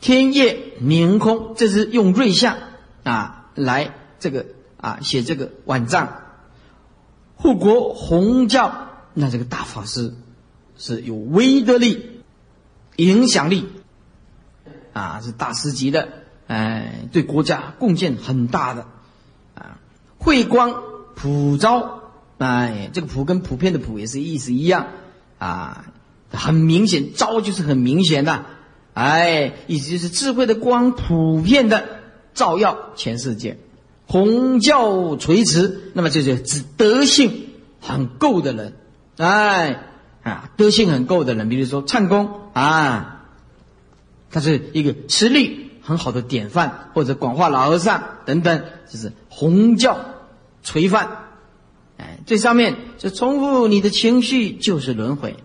[0.00, 2.56] 天夜明空，这是用瑞相
[3.02, 6.20] 啊来这个啊写这个晚藏。
[7.36, 10.14] 护国弘教，那这个大法师
[10.76, 12.22] 是有威德力、
[12.96, 13.66] 影响力
[14.92, 16.08] 啊，是大师级的。
[16.46, 18.86] 哎，对国家贡献很大的，
[19.54, 19.78] 啊，
[20.18, 20.82] 慧光
[21.14, 22.00] 普照，
[22.36, 24.88] 哎，这个普跟普遍的普也是意思一样，
[25.38, 25.86] 啊，
[26.34, 28.44] 很明显，昭就是很明显的，
[28.92, 31.84] 哎，意思就是智慧的光普遍的
[32.34, 33.58] 照耀全世界，
[34.06, 37.48] 弘教垂慈，那么就是指德性
[37.80, 38.74] 很够的人，
[39.16, 39.82] 哎，
[40.22, 43.26] 啊，德性很够的人，比如说唱功啊，
[44.30, 45.62] 他是一个实力。
[45.86, 49.98] 很好的典范，或者广化老和尚等等，就是弘教
[50.62, 51.26] 垂范。
[51.98, 55.36] 哎，最上面就重复你的情绪就是轮回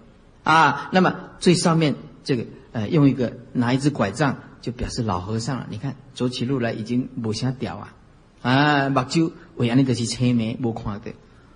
[0.54, 0.90] 啊。
[0.92, 5.68] 那么最上面这个呃，用一个拿一只拐杖就表示老和尚了。
[5.70, 7.94] 你看走起路来已经不想屌啊
[8.42, 11.12] 啊，目睭为安尼的是车眉不看的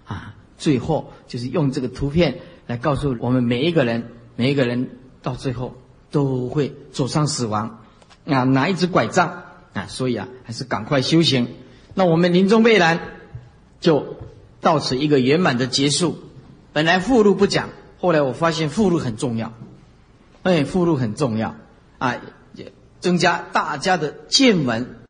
[0.05, 0.35] 啊。
[0.57, 4.89] 最后就是用这个图片来告诉我们每一个人，每一个人
[5.21, 5.75] 到最后
[6.11, 7.79] 都会走上死亡。
[8.25, 9.43] 啊，拿一只拐杖
[9.73, 11.47] 啊，所以啊，还是赶快修行。
[11.93, 12.99] 那我们临终备览
[13.81, 14.15] 就
[14.61, 16.17] 到此一个圆满的结束。
[16.71, 17.69] 本来附录不讲，
[18.03, 19.53] 后来我发现附录很重要，
[20.41, 21.55] 哎，附录很重要
[21.99, 22.17] 啊，
[22.53, 25.02] 也增加大家的见闻。